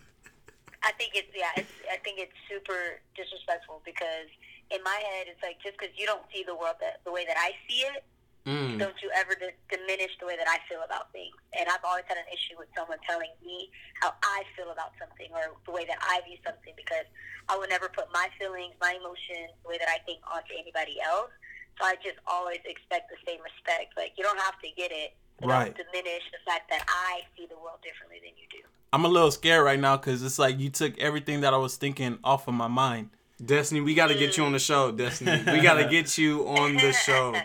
I 0.81 0.93
think 0.97 1.13
it's 1.13 1.29
yeah, 1.37 1.53
it's 1.55 1.69
I 1.93 1.97
think 1.97 2.17
it's 2.17 2.33
super 2.49 2.97
disrespectful 3.15 3.83
because 3.85 4.33
in 4.71 4.81
my 4.81 4.97
head 5.13 5.29
it's 5.29 5.43
like 5.43 5.61
just 5.61 5.77
because 5.77 5.93
you 5.95 6.07
don't 6.07 6.25
see 6.33 6.41
the 6.41 6.55
world 6.55 6.81
that 6.81 7.05
the 7.05 7.11
way 7.11 7.23
that 7.29 7.37
I 7.37 7.53
see 7.69 7.85
it, 7.85 8.03
Mm. 8.43 8.75
don't 8.75 8.99
you 8.99 9.07
ever 9.15 9.35
d- 9.39 9.55
diminish 9.71 10.11
the 10.19 10.27
way 10.27 10.35
that 10.35 10.47
I 10.51 10.59
feel 10.67 10.83
about 10.83 11.11
things. 11.15 11.31
And 11.55 11.63
I've 11.71 11.83
always 11.87 12.03
had 12.11 12.19
an 12.19 12.27
issue 12.27 12.59
with 12.59 12.67
someone 12.75 12.99
telling 13.07 13.31
me 13.39 13.71
how 14.03 14.11
I 14.19 14.43
feel 14.55 14.71
about 14.71 14.91
something 14.99 15.31
or 15.31 15.55
the 15.63 15.71
way 15.71 15.87
that 15.87 15.95
I 16.03 16.19
view 16.27 16.35
something 16.43 16.75
because 16.75 17.07
I 17.47 17.55
would 17.55 17.71
never 17.71 17.87
put 17.87 18.11
my 18.11 18.27
feelings, 18.35 18.75
my 18.83 18.99
emotions, 18.99 19.55
the 19.63 19.69
way 19.71 19.79
that 19.79 19.87
I 19.87 20.03
think 20.03 20.19
onto 20.27 20.51
anybody 20.59 20.99
else. 20.99 21.31
So 21.79 21.87
I 21.87 21.95
just 22.03 22.19
always 22.27 22.59
expect 22.67 23.07
the 23.07 23.19
same 23.23 23.39
respect. 23.39 23.95
Like 23.95 24.13
you 24.19 24.23
don't 24.27 24.39
have 24.39 24.59
to 24.59 24.69
get 24.75 24.91
it. 24.91 25.15
But 25.39 25.47
Right. 25.49 25.75
Don't 25.75 25.87
diminish 25.91 26.23
the 26.31 26.43
fact 26.45 26.69
that 26.69 26.83
I 26.87 27.21
see 27.35 27.47
the 27.47 27.55
world 27.55 27.79
differently 27.83 28.19
than 28.19 28.35
you 28.37 28.47
do. 28.51 28.67
I'm 28.93 29.03
a 29.05 29.07
little 29.07 29.31
scared 29.31 29.65
right 29.65 29.79
now 29.79 29.97
because 29.97 30.21
it's 30.21 30.37
like 30.37 30.59
you 30.59 30.69
took 30.69 30.99
everything 30.99 31.41
that 31.41 31.53
I 31.53 31.57
was 31.57 31.75
thinking 31.75 32.19
off 32.23 32.47
of 32.47 32.53
my 32.53 32.67
mind. 32.67 33.09
Destiny, 33.43 33.81
we 33.81 33.95
got 33.95 34.07
to 34.07 34.15
get 34.15 34.37
you 34.37 34.43
on 34.43 34.51
the 34.51 34.59
show. 34.59 34.91
Destiny, 34.91 35.43
we 35.51 35.59
got 35.61 35.75
to 35.75 35.85
get 35.89 36.17
you 36.17 36.47
on 36.47 36.75
the 36.75 36.93
show. 36.93 37.35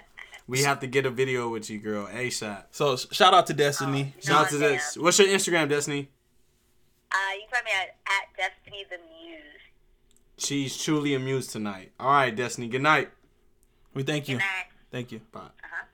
We 0.49 0.63
have 0.63 0.81
to 0.81 0.87
get 0.87 1.05
a 1.05 1.11
video 1.11 1.51
with 1.51 1.69
you, 1.69 1.79
girl. 1.79 2.07
ASAP. 2.07 2.65
So 2.71 2.97
shout 2.97 3.35
out 3.35 3.47
to 3.49 3.55
Destiny. 3.55 4.15
Oh, 4.17 4.21
Shout 4.21 4.45
out 4.47 4.51
to 4.51 4.57
this. 4.59 4.97
What's 4.97 5.19
your 5.19 5.29
Instagram, 5.29 5.69
Destiny? 5.69 6.09
Uh, 7.13 7.17
you 7.35 7.43
can 7.43 7.51
find 7.51 7.65
me 7.67 7.71
at, 7.79 7.97
at 8.07 8.37
Destiny 8.37 8.85
the 8.91 8.97
Muse. 8.97 9.43
She's 10.39 10.83
truly 10.83 11.15
amused 11.15 11.51
tonight. 11.51 11.93
All 12.01 12.11
right, 12.11 12.35
Destiny. 12.35 12.67
Good 12.69 12.81
night. 12.83 13.11
We 13.93 14.03
thank 14.05 14.27
you. 14.29 14.37
Good 14.37 14.43
night. 14.43 14.67
Thank 14.91 15.13
you. 15.13 15.21
Bye. 15.33 15.41
Uh-huh. 15.41 15.85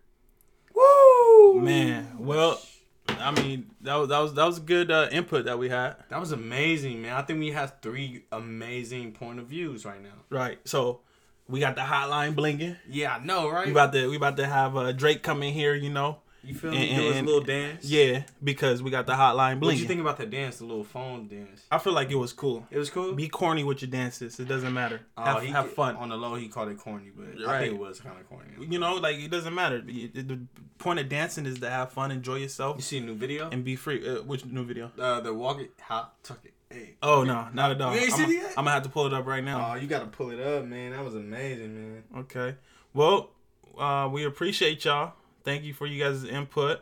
Woo! 0.75 1.61
Man, 1.61 2.17
well, 2.19 2.61
I 3.09 3.31
mean 3.33 3.71
that 3.81 3.95
was 3.97 4.09
that 4.09 4.19
was 4.19 4.35
that 4.35 4.45
was 4.45 4.59
good 4.61 4.91
uh, 4.91 5.09
input 5.11 5.47
that 5.47 5.59
we 5.59 5.69
had. 5.69 5.97
that 6.11 6.21
was 6.21 6.33
amazing, 6.33 7.03
man. 7.03 7.15
I 7.15 7.23
think 7.23 7.41
we 7.41 7.51
have 7.51 7.75
three 7.83 8.25
amazing 8.31 9.13
point 9.13 9.39
of 9.41 9.47
views 9.47 9.85
right 9.85 10.03
now. 10.03 10.15
Right. 10.31 10.59
So 10.65 11.01
we 11.49 11.61
got 11.61 11.75
the 11.75 11.83
hotline 11.83 12.35
blinking. 12.35 12.77
Yeah, 12.89 13.17
I 13.17 13.25
know, 13.25 13.49
right? 13.49 13.67
We 13.67 13.73
about 13.73 13.93
to 13.93 14.09
we 14.09 14.17
about 14.17 14.37
to 14.39 14.47
have 14.47 14.77
uh, 14.77 14.93
Drake 14.93 15.23
come 15.23 15.43
in 15.43 15.53
here. 15.53 15.75
You 15.75 15.91
know. 15.91 16.19
You 16.45 16.55
feel 16.55 16.71
me? 16.71 16.91
and- 16.91 16.99
Do 17.01 17.07
his 17.09 17.17
and- 17.17 17.27
little 17.27 17.41
dance. 17.43 17.85
Yeah, 17.85 18.23
because 18.43 18.83
we 18.83 18.91
got 18.91 19.07
the 19.07 19.13
hotline 19.15 19.61
bling. 19.61 19.75
What 19.75 19.79
you 19.81 19.87
think 19.87 20.01
about 20.01 20.19
the 20.19 20.27
dance, 20.27 20.59
the 20.59 20.65
little 20.65 20.85
phone 20.85 21.29
dance? 21.29 21.63
I 21.71 21.79
feel 21.79 21.93
like 21.93 22.11
it 22.11 22.17
was 22.17 22.33
cool. 22.33 22.67
It 22.71 22.79
was 22.79 22.91
cool. 22.91 23.13
Be 23.15 23.29
corny 23.29 23.65
with 23.65 23.83
your 23.83 23.91
dances. 23.91 24.39
It 24.39 24.49
doesn't 24.49 24.73
matter. 24.73 25.01
Oh, 25.17 25.25
have, 25.25 25.43
he 25.43 25.49
have 25.49 25.73
fun. 25.73 25.97
On 25.97 26.09
the 26.09 26.17
low, 26.17 26.35
he 26.35 26.49
called 26.49 26.69
it 26.69 26.79
corny, 26.79 27.11
but 27.17 27.27
I 27.43 27.53
Right. 27.53 27.61
think 27.63 27.75
it 27.75 27.79
was 27.81 28.01
kind 28.01 28.19
of 28.19 28.29
corny. 28.29 28.51
You 28.69 28.79
know, 28.79 28.95
like 28.97 29.17
it 29.19 29.31
doesn't 29.31 29.55
matter. 29.55 29.81
The 29.81 30.09
the 30.09 30.41
point 30.79 30.99
of 31.01 31.09
dancing 31.09 31.47
is 31.47 31.59
to 31.61 31.71
have 31.71 31.93
fun, 31.93 32.11
enjoy 32.11 32.37
yourself. 32.37 32.77
You 32.77 32.83
see 32.83 32.99
a 32.99 33.01
new 33.01 33.15
video? 33.15 33.49
and 33.51 33.65
be 33.65 33.77
free. 33.77 34.07
Uh, 34.09 34.23
which 34.23 34.45
new 34.45 34.65
video? 34.65 34.91
Uh, 34.99 35.21
the 35.21 35.33
walk 35.33 35.61
it, 35.61 35.73
hot, 35.81 36.23
tuck 36.23 36.41
it. 36.45 36.53
Hey. 36.71 36.97
Oh 37.03 37.23
no, 37.25 37.47
not 37.53 37.71
at 37.71 37.81
all. 37.81 37.95
You 37.95 38.01
ain't 38.01 38.13
I'm, 38.13 38.19
seen 38.19 38.31
it 38.31 38.35
yet? 38.43 38.49
I'm 38.57 38.65
gonna 38.65 38.71
have 38.73 38.83
to 38.83 38.89
pull 38.89 39.07
it 39.07 39.13
up 39.15 39.27
right 39.27 39.45
now. 39.45 39.73
Oh, 39.73 39.75
you 39.77 39.87
gotta 39.87 40.07
pull 40.07 40.31
it 40.31 40.41
up, 40.41 40.65
man. 40.65 40.91
That 40.91 41.05
was 41.05 41.15
amazing, 41.15 41.75
man. 41.75 42.03
Okay. 42.23 42.57
Well, 42.93 43.31
uh, 43.79 44.09
we 44.11 44.25
appreciate 44.25 44.85
y'all. 44.85 45.13
Thank 45.45 45.65
you 45.65 45.75
for 45.75 45.87
you 45.87 46.03
guys' 46.03 46.25
input. 46.25 46.81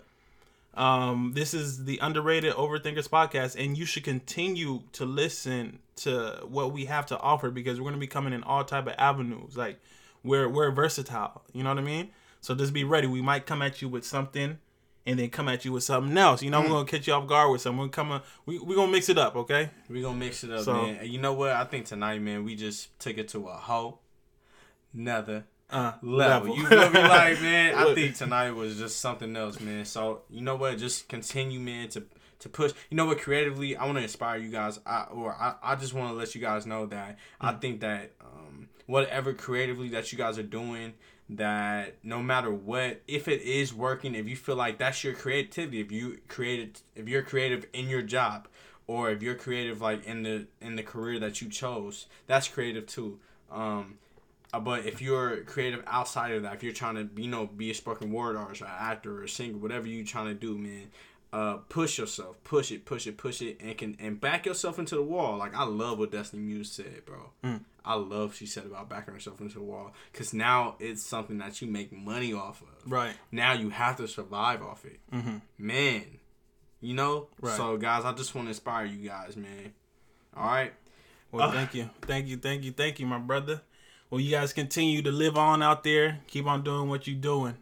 Um, 0.74 1.32
this 1.34 1.52
is 1.52 1.84
the 1.84 1.98
underrated 2.00 2.54
Overthinkers 2.54 3.08
podcast, 3.08 3.62
and 3.62 3.76
you 3.76 3.84
should 3.84 4.04
continue 4.04 4.82
to 4.92 5.04
listen 5.04 5.80
to 5.96 6.40
what 6.48 6.72
we 6.72 6.86
have 6.86 7.04
to 7.06 7.18
offer 7.18 7.50
because 7.50 7.80
we're 7.80 7.90
gonna 7.90 8.00
be 8.00 8.06
coming 8.06 8.32
in 8.32 8.42
all 8.42 8.64
type 8.64 8.86
of 8.86 8.94
avenues. 8.96 9.56
Like 9.56 9.80
we're 10.22 10.48
we're 10.48 10.70
versatile. 10.70 11.42
You 11.52 11.62
know 11.64 11.70
what 11.70 11.78
I 11.78 11.82
mean? 11.82 12.10
So 12.40 12.54
just 12.54 12.72
be 12.72 12.84
ready. 12.84 13.06
We 13.06 13.20
might 13.20 13.44
come 13.46 13.60
at 13.60 13.82
you 13.82 13.88
with 13.88 14.06
something, 14.06 14.58
and 15.04 15.18
then 15.18 15.28
come 15.28 15.48
at 15.48 15.64
you 15.66 15.72
with 15.72 15.82
something 15.84 16.16
else. 16.16 16.42
You 16.42 16.50
know, 16.50 16.62
we're 16.62 16.68
gonna 16.68 16.86
catch 16.86 17.06
you 17.06 17.12
off 17.12 17.26
guard 17.26 17.50
with 17.52 17.60
something. 17.60 17.80
We're 17.80 17.88
coming. 17.88 18.20
We 18.46 18.58
we 18.58 18.74
gonna 18.74 18.90
mix 18.92 19.10
it 19.10 19.18
up. 19.18 19.36
Okay. 19.36 19.68
We're 19.90 20.02
gonna 20.04 20.16
mix 20.16 20.42
it 20.42 20.52
up, 20.52 20.62
So- 20.64 20.72
man. 20.74 20.96
And 21.00 21.08
you 21.08 21.18
know 21.20 21.34
what? 21.34 21.50
I 21.50 21.64
think 21.64 21.84
tonight, 21.84 22.22
man, 22.22 22.44
we 22.44 22.54
just 22.54 22.98
took 22.98 23.18
it 23.18 23.28
to 23.30 23.46
a 23.48 23.54
whole 23.56 24.00
another 24.94 25.44
Uh, 25.72 25.94
level. 26.02 26.54
You 26.54 26.66
feel 26.66 26.90
me? 26.90 27.00
Like, 27.00 27.40
man, 27.42 27.74
I 27.74 27.94
think 27.94 28.14
tonight 28.14 28.50
was 28.50 28.76
just 28.76 29.00
something 29.00 29.34
else, 29.34 29.58
man. 29.58 29.86
So 29.86 30.20
you 30.28 30.42
know 30.42 30.56
what? 30.56 30.76
Just 30.76 31.08
continue, 31.08 31.58
man, 31.58 31.88
to 31.90 32.04
to 32.40 32.48
push. 32.50 32.72
You 32.90 32.96
know 32.96 33.06
what? 33.06 33.18
Creatively, 33.20 33.74
I 33.76 33.86
want 33.86 33.96
to 33.96 34.02
inspire 34.02 34.36
you 34.36 34.50
guys. 34.50 34.78
I 34.84 35.04
or 35.04 35.34
I, 35.34 35.54
I 35.62 35.76
just 35.76 35.94
want 35.94 36.10
to 36.10 36.14
let 36.14 36.34
you 36.34 36.42
guys 36.42 36.66
know 36.66 36.86
that 36.86 37.18
I 37.40 37.52
think 37.52 37.80
that 37.80 38.12
um, 38.20 38.68
whatever 38.86 39.32
creatively 39.32 39.88
that 39.90 40.12
you 40.12 40.18
guys 40.18 40.38
are 40.38 40.44
doing. 40.44 40.92
That 41.30 41.94
no 42.02 42.22
matter 42.22 42.52
what, 42.52 43.00
if 43.08 43.26
it 43.26 43.40
is 43.40 43.72
working, 43.72 44.14
if 44.14 44.28
you 44.28 44.36
feel 44.36 44.56
like 44.56 44.76
that's 44.76 45.02
your 45.02 45.14
creativity, 45.14 45.80
if 45.80 45.90
you 45.90 46.18
created, 46.28 46.80
if 46.94 47.08
you're 47.08 47.22
creative 47.22 47.64
in 47.72 47.88
your 47.88 48.02
job, 48.02 48.48
or 48.86 49.10
if 49.10 49.22
you're 49.22 49.36
creative 49.36 49.80
like 49.80 50.04
in 50.04 50.22
the 50.24 50.46
in 50.60 50.76
the 50.76 50.82
career 50.82 51.18
that 51.20 51.40
you 51.40 51.48
chose, 51.48 52.06
that's 52.26 52.48
creative 52.48 52.86
too. 52.86 53.18
Um, 53.50 53.98
but 54.60 54.84
if 54.86 55.00
you're 55.00 55.38
creative 55.44 55.82
outside 55.86 56.32
of 56.32 56.42
that, 56.42 56.54
if 56.54 56.62
you're 56.62 56.72
trying 56.72 56.94
to, 56.96 57.08
you 57.22 57.28
know, 57.28 57.46
be 57.46 57.70
a 57.70 57.74
spoken 57.74 58.12
word 58.12 58.36
artist, 58.36 58.62
or 58.62 58.66
an 58.66 58.72
actor, 58.78 59.20
or 59.20 59.24
a 59.24 59.28
singer, 59.28 59.56
whatever 59.58 59.86
you're 59.88 60.04
trying 60.04 60.26
to 60.26 60.34
do, 60.34 60.58
man, 60.58 60.88
uh, 61.32 61.54
push 61.70 61.98
yourself, 61.98 62.36
push 62.44 62.70
it, 62.70 62.84
push 62.84 63.06
it, 63.06 63.16
push 63.16 63.40
it, 63.40 63.56
and 63.60 63.78
can 63.78 63.96
and 63.98 64.20
back 64.20 64.44
yourself 64.44 64.78
into 64.78 64.94
the 64.96 65.02
wall. 65.02 65.38
Like 65.38 65.54
I 65.56 65.64
love 65.64 65.98
what 65.98 66.12
Destiny 66.12 66.42
Muse 66.42 66.70
said, 66.70 67.04
bro. 67.06 67.30
Mm. 67.42 67.60
I 67.84 67.94
love 67.94 68.34
she 68.36 68.44
said 68.46 68.66
about 68.66 68.88
backing 68.90 69.14
herself 69.14 69.40
into 69.40 69.54
the 69.54 69.62
wall 69.64 69.92
because 70.12 70.32
now 70.34 70.76
it's 70.78 71.02
something 71.02 71.38
that 71.38 71.60
you 71.62 71.68
make 71.68 71.90
money 71.90 72.32
off 72.34 72.60
of. 72.62 72.90
Right. 72.92 73.14
Now 73.32 73.54
you 73.54 73.70
have 73.70 73.96
to 73.96 74.06
survive 74.06 74.62
off 74.62 74.84
it, 74.84 75.00
Mm-hmm. 75.12 75.36
man. 75.58 76.04
You 76.82 76.94
know. 76.94 77.28
Right. 77.40 77.56
So 77.56 77.76
guys, 77.78 78.04
I 78.04 78.12
just 78.12 78.34
want 78.34 78.46
to 78.46 78.50
inspire 78.50 78.84
you 78.84 79.08
guys, 79.08 79.34
man. 79.36 79.72
All 80.36 80.44
right. 80.46 80.72
Well, 81.30 81.48
Uh. 81.48 81.52
thank 81.52 81.74
you, 81.74 81.88
thank 82.02 82.26
you, 82.28 82.36
thank 82.36 82.62
you, 82.64 82.72
thank 82.72 83.00
you, 83.00 83.06
my 83.06 83.18
brother. 83.18 83.62
Well, 84.12 84.20
you 84.20 84.30
guys 84.30 84.52
continue 84.52 85.00
to 85.00 85.10
live 85.10 85.38
on 85.38 85.62
out 85.62 85.84
there. 85.84 86.18
Keep 86.26 86.44
on 86.44 86.62
doing 86.62 86.90
what 86.90 87.06
you're 87.06 87.16
doing. 87.16 87.56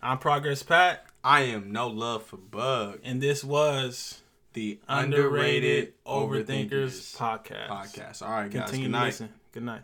I'm 0.00 0.16
Progress 0.16 0.62
Pat, 0.62 1.04
I 1.22 1.42
am 1.42 1.70
no 1.70 1.86
love 1.86 2.24
for 2.24 2.38
Bug, 2.38 3.00
and 3.04 3.20
this 3.20 3.44
was 3.44 4.22
the 4.54 4.78
Underrated 4.88 5.18
underrated 5.18 5.92
Overthinkers 6.06 6.70
overthinkers 7.10 7.14
podcast. 7.18 7.68
podcast. 7.68 8.22
All 8.22 8.30
right, 8.30 8.50
guys. 8.50 8.70
Continue 8.70 8.86
Good 8.86 8.92
to 8.92 8.98
night. 8.98 9.04
listen. 9.04 9.28
Good 9.52 9.62
night. 9.64 9.82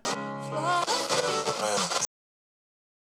Man. 1.90 2.02